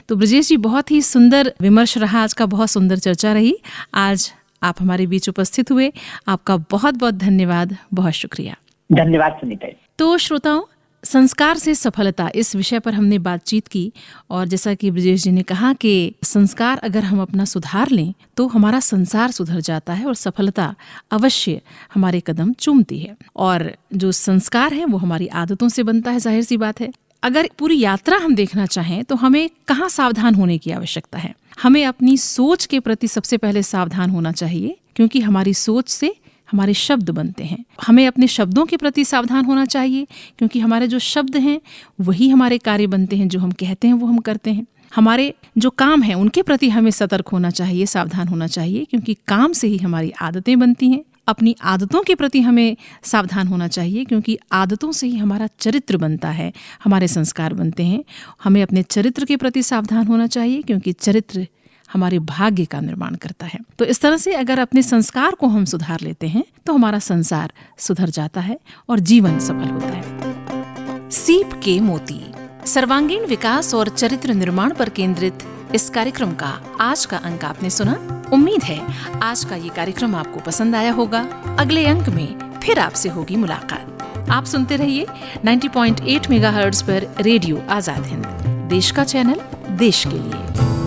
तो 0.09 0.17
ब्रजेश 0.17 0.49
जी 0.49 0.57
बहुत 0.57 0.91
ही 0.91 1.01
सुंदर 1.03 1.53
विमर्श 1.61 1.97
रहा 1.99 2.23
आज 2.23 2.33
का 2.33 2.47
बहुत 2.47 2.71
सुंदर 2.71 2.99
चर्चा 2.99 3.33
रही। 3.33 3.57
आज 3.95 4.33
आप 4.63 4.81
हमारे 4.81 5.07
बीच 5.07 5.29
उपस्थित 5.29 5.71
हुए। 5.71 5.93
आपका 6.29 6.57
बहुत 6.71 6.95
बहुत 6.95 7.15
धन्यवाद 7.15 7.77
बहुत 7.95 8.13
शुक्रिया। 8.13 8.57
धन्यवाद 8.91 9.33
सुनीता 9.33 9.69
तो 9.99 10.17
श्रोताओं 10.19 10.63
संस्कार 11.05 11.59
से 11.59 11.75
सफलता, 11.75 12.29
इस 12.35 12.55
विषय 12.57 12.79
पर 12.79 12.95
हमने 12.95 13.19
बातचीत 13.21 13.67
की 13.69 13.93
और 14.31 14.47
जैसा 14.49 14.75
कि 14.75 14.91
ब्रजेश 14.91 15.23
जी 15.23 15.31
ने 15.33 15.43
कहा 15.43 15.73
कि 15.75 16.15
संस्कार 16.25 16.79
अगर 16.81 17.05
हम 17.05 17.21
अपना 17.23 17.45
सुधार 17.45 17.91
लें 17.91 18.13
तो 18.37 18.47
हमारा 18.47 18.81
संसार 18.81 19.31
सुधर 19.31 19.61
जाता 19.61 19.93
है 19.93 20.07
और 20.07 20.15
सफलता 20.15 20.75
अवश्य 21.11 21.61
हमारे 21.95 22.21
कदम 22.21 22.53
चूमती 22.55 22.99
है। 22.99 23.17
और 23.37 23.71
जो 23.95 24.13
संस्कार 24.13 24.75
है, 24.75 24.85
वो 24.85 24.99
हमारी 24.99 25.27
आदतों 25.29 25.69
से 25.69 25.83
बनता 25.83 26.11
है, 26.11 26.19
ज़ाहिर 26.19 26.43
सी 26.43 26.57
बात 26.57 26.81
है। 26.81 26.93
अगर 27.23 27.49
पूरी 27.59 27.79
यात्रा 27.81 28.17
हम 28.19 28.35
देखना 28.35 28.67
चाहें 28.67 29.03
तो 29.05 29.17
हमें 29.17 29.49
कहाँ 29.69 29.89
सावधान 29.89 30.35
होने 30.35 30.59
की 30.59 30.71
आवश्यकता 30.73 31.19
है? 31.19 31.35
हमें 31.63 31.85
अपनी 31.85 32.17
सोच 32.19 32.67
के 32.67 32.81
प्रति 32.81 33.09
सबसे 33.09 33.37
पहले 33.37 33.63
सावधान 33.65 34.11
होना 34.11 34.33
चाहिए, 34.33 34.77
क्योंकि 34.97 35.21
हमारी 35.21 35.55
सोच 35.55 35.89
से 35.89 36.15
हमारे 36.51 36.75
शब्द 36.75 37.11
बनते 37.11 37.45
हैं। 37.45 37.65
हमें 37.87 38.07
अपने 38.07 38.27
शब्दों 38.27 38.67
के 38.67 38.77
प्रति 38.77 39.05
सावधान 39.05 39.45
होना 39.45 39.65
चाहिए, 39.65 40.07
क्योंकि 40.39 40.61
हमारे 40.61 40.89
जो 40.89 40.99
शब्द 40.99 41.37
हैं, 41.37 41.61
वही 42.01 42.29
हमारे 42.29 42.59
कार्य 42.59 42.87
बनते 42.87 43.17
हैं, 43.17 43.29
जो 43.29 43.39
हम 43.39 43.51
कहते 43.51 43.89
हैं, 43.89 43.95
वो 43.95 44.07
हम 44.07 44.19
करते 44.19 44.53
हैं। 44.53 44.67
हमारे 44.95 45.35
जो 45.59 45.71
काम 45.71 46.03
हैं, 46.03 46.15
उनके 46.15 46.43
प्रति 46.43 46.69
हमें 46.69 46.91
सतर्क 46.91 47.29
होना 47.29 47.51
चाहिए, 47.51 47.87
सावधान 47.87 48.29
होना 48.29 48.47
चाहिए, 48.47 48.85
क्योंकि 48.85 49.15
काम 49.15 49.53
से 49.53 49.69
ही 49.69 49.77
हमारी 49.77 50.11
आदतें 50.11 50.59
बनती 50.59 50.91
हैं। 50.91 51.05
अपनी 51.29 51.57
आदतों 51.63 52.03
के 52.03 52.15
प्रति 52.15 52.41
हमें 52.41 52.77
सावधान 53.03 53.47
होना 53.47 53.69
चाहिए, 53.69 54.05
क्योंकि 54.05 54.39
आदतों 54.53 54.93
से 54.93 55.07
ही 55.07 55.17
हमारा 55.17 55.49
चरित्र 55.61 55.97
बनता 55.97 56.31
है, 56.31 56.53
हमारे 56.85 57.09
संस्कार 57.09 57.55
बनते 57.55 57.83
हैं। 57.83 58.05
हमें 58.45 58.63
अपने 58.63 58.83
चरित्र 58.83 59.25
के 59.25 59.37
प्रति 59.37 59.63
सावधान 59.63 60.07
होना 60.07 60.27
चाहिए, 60.27 60.63
क्योंकि 60.63 60.93
चरित्र 60.93 61.47
हमारे 61.95 62.19
भाग्य 62.21 62.65
का 62.65 62.81
निर्माण 62.81 63.15
करता 63.15 63.47
है। 63.47 63.59
तो 63.79 63.85
इस 63.85 64.01
तरह 64.01 64.17
से 64.17 64.35
अगर 64.35 64.59
अपने 64.59 64.83
संस्कार 64.83 65.35
को 65.35 65.47
हम 65.47 65.65
सुधार 65.65 66.01
लेते 66.01 66.29
हैं 66.29 66.45
तो 66.67 66.73
हमारा 66.73 66.99
संसार 67.01 67.53
सुधर 67.79 68.11
जाता 68.11 68.41
है 68.41 68.59
और 68.89 69.01
जीवन 69.03 69.39
सफल 69.39 69.71
होता 69.71 69.89
है। 69.89 71.11
सीप 71.13 71.53
के 71.65 71.79
मोती, 71.81 72.21
सर्वांगीण 72.67 73.27
विकास 73.27 73.75
और 73.75 73.89
चरित्र 73.89 74.35
निर्माण 74.35 74.75
पर 74.75 74.89
केंद्रित 74.89 75.45
इस 75.75 75.89
कार्यक्रम 75.91 76.33
का 76.33 76.59
आज 76.81 77.05
का 77.05 77.17
अंक 77.19 77.45
आपने 77.45 77.71
सुना। 77.71 77.95
उम्मीद 78.33 78.63
है 78.63 78.81
आज 79.23 79.45
का 79.45 79.57
ये 79.57 79.69
कार्यक्रम 79.69 80.15
आपको 80.17 80.41
पसंद 80.41 80.75
आया 80.75 80.93
होगा। 80.93 81.21
अगले 81.59 81.87
अंक 81.87 82.09
में 82.09 82.61
फिर 82.61 82.79
आपसे 82.79 83.09
होगी 83.09 83.37
मुलाकात। 83.37 84.29
आप 84.31 84.45
सुनते 84.45 84.77
रहिए 84.77 85.07
90.8 85.45 86.31
मेगाहर्ट्ज 86.31 86.83
पर 86.83 87.07
रेडियो 87.21 87.65
आज़ाद 87.71 88.07
हिंद, 88.07 88.27
देश 88.71 88.91
का 88.91 89.05
चैनल, 89.05 89.41
देश 89.79 90.05
के 90.07 90.19
लिए। 90.19 90.84